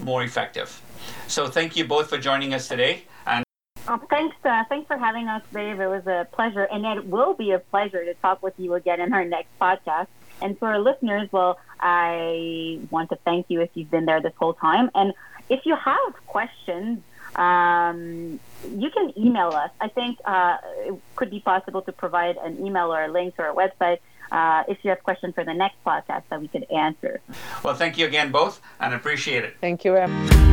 more 0.00 0.22
effective. 0.22 0.80
So 1.28 1.48
thank 1.48 1.76
you 1.76 1.84
both 1.84 2.08
for 2.08 2.18
joining 2.18 2.54
us 2.54 2.68
today. 2.68 3.02
And 3.26 3.44
Oh, 3.88 4.00
thanks, 4.10 4.36
uh, 4.44 4.64
thanks 4.68 4.86
for 4.86 4.96
having 4.96 5.28
us, 5.28 5.42
Dave. 5.52 5.80
It 5.80 5.86
was 5.86 6.06
a 6.06 6.26
pleasure, 6.32 6.64
and 6.64 6.84
it 6.84 7.06
will 7.06 7.34
be 7.34 7.52
a 7.52 7.58
pleasure 7.58 8.04
to 8.04 8.14
talk 8.14 8.42
with 8.42 8.54
you 8.58 8.74
again 8.74 9.00
in 9.00 9.12
our 9.12 9.24
next 9.24 9.48
podcast. 9.60 10.08
And 10.42 10.58
for 10.58 10.68
our 10.68 10.78
listeners, 10.78 11.28
well, 11.32 11.58
I 11.80 12.80
want 12.90 13.10
to 13.10 13.16
thank 13.24 13.46
you 13.48 13.60
if 13.60 13.70
you've 13.74 13.90
been 13.90 14.04
there 14.04 14.20
this 14.20 14.34
whole 14.36 14.54
time. 14.54 14.90
And 14.94 15.14
if 15.48 15.64
you 15.64 15.76
have 15.76 16.26
questions, 16.26 17.00
um, 17.36 18.40
you 18.68 18.90
can 18.90 19.12
email 19.16 19.48
us. 19.48 19.70
I 19.80 19.88
think 19.88 20.18
uh, 20.24 20.56
it 20.86 20.94
could 21.14 21.30
be 21.30 21.40
possible 21.40 21.82
to 21.82 21.92
provide 21.92 22.36
an 22.38 22.64
email 22.64 22.92
or 22.92 23.04
a 23.04 23.08
link 23.08 23.36
to 23.36 23.42
our 23.42 23.54
website 23.54 23.98
uh, 24.36 24.64
if 24.68 24.76
you 24.82 24.90
have 24.90 25.02
questions 25.02 25.34
for 25.34 25.44
the 25.44 25.54
next 25.54 25.76
podcast 25.84 26.24
that 26.28 26.40
we 26.40 26.48
could 26.48 26.70
answer. 26.70 27.20
Well, 27.64 27.74
thank 27.74 27.96
you 27.96 28.06
again 28.06 28.30
both 28.30 28.60
and 28.80 28.92
appreciate 28.92 29.44
it. 29.44 29.56
Thank 29.62 29.84
you. 29.84 29.96
Em. 29.96 30.10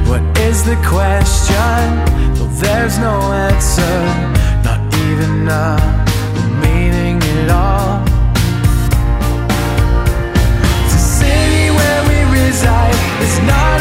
What 0.07 0.23
is 0.39 0.63
the 0.63 0.77
question? 0.87 1.75
Well, 2.37 2.51
there's 2.63 2.97
no 2.99 3.15
answer, 3.49 3.95
not 4.63 4.81
even 5.07 5.49
a 5.49 5.65
meaning 6.63 7.17
at 7.21 7.49
all. 7.51 8.05
The 10.93 11.01
city 11.19 11.69
where 11.77 12.01
we 12.09 12.17
reside 12.39 12.95
is 13.21 13.39
not 13.41 13.73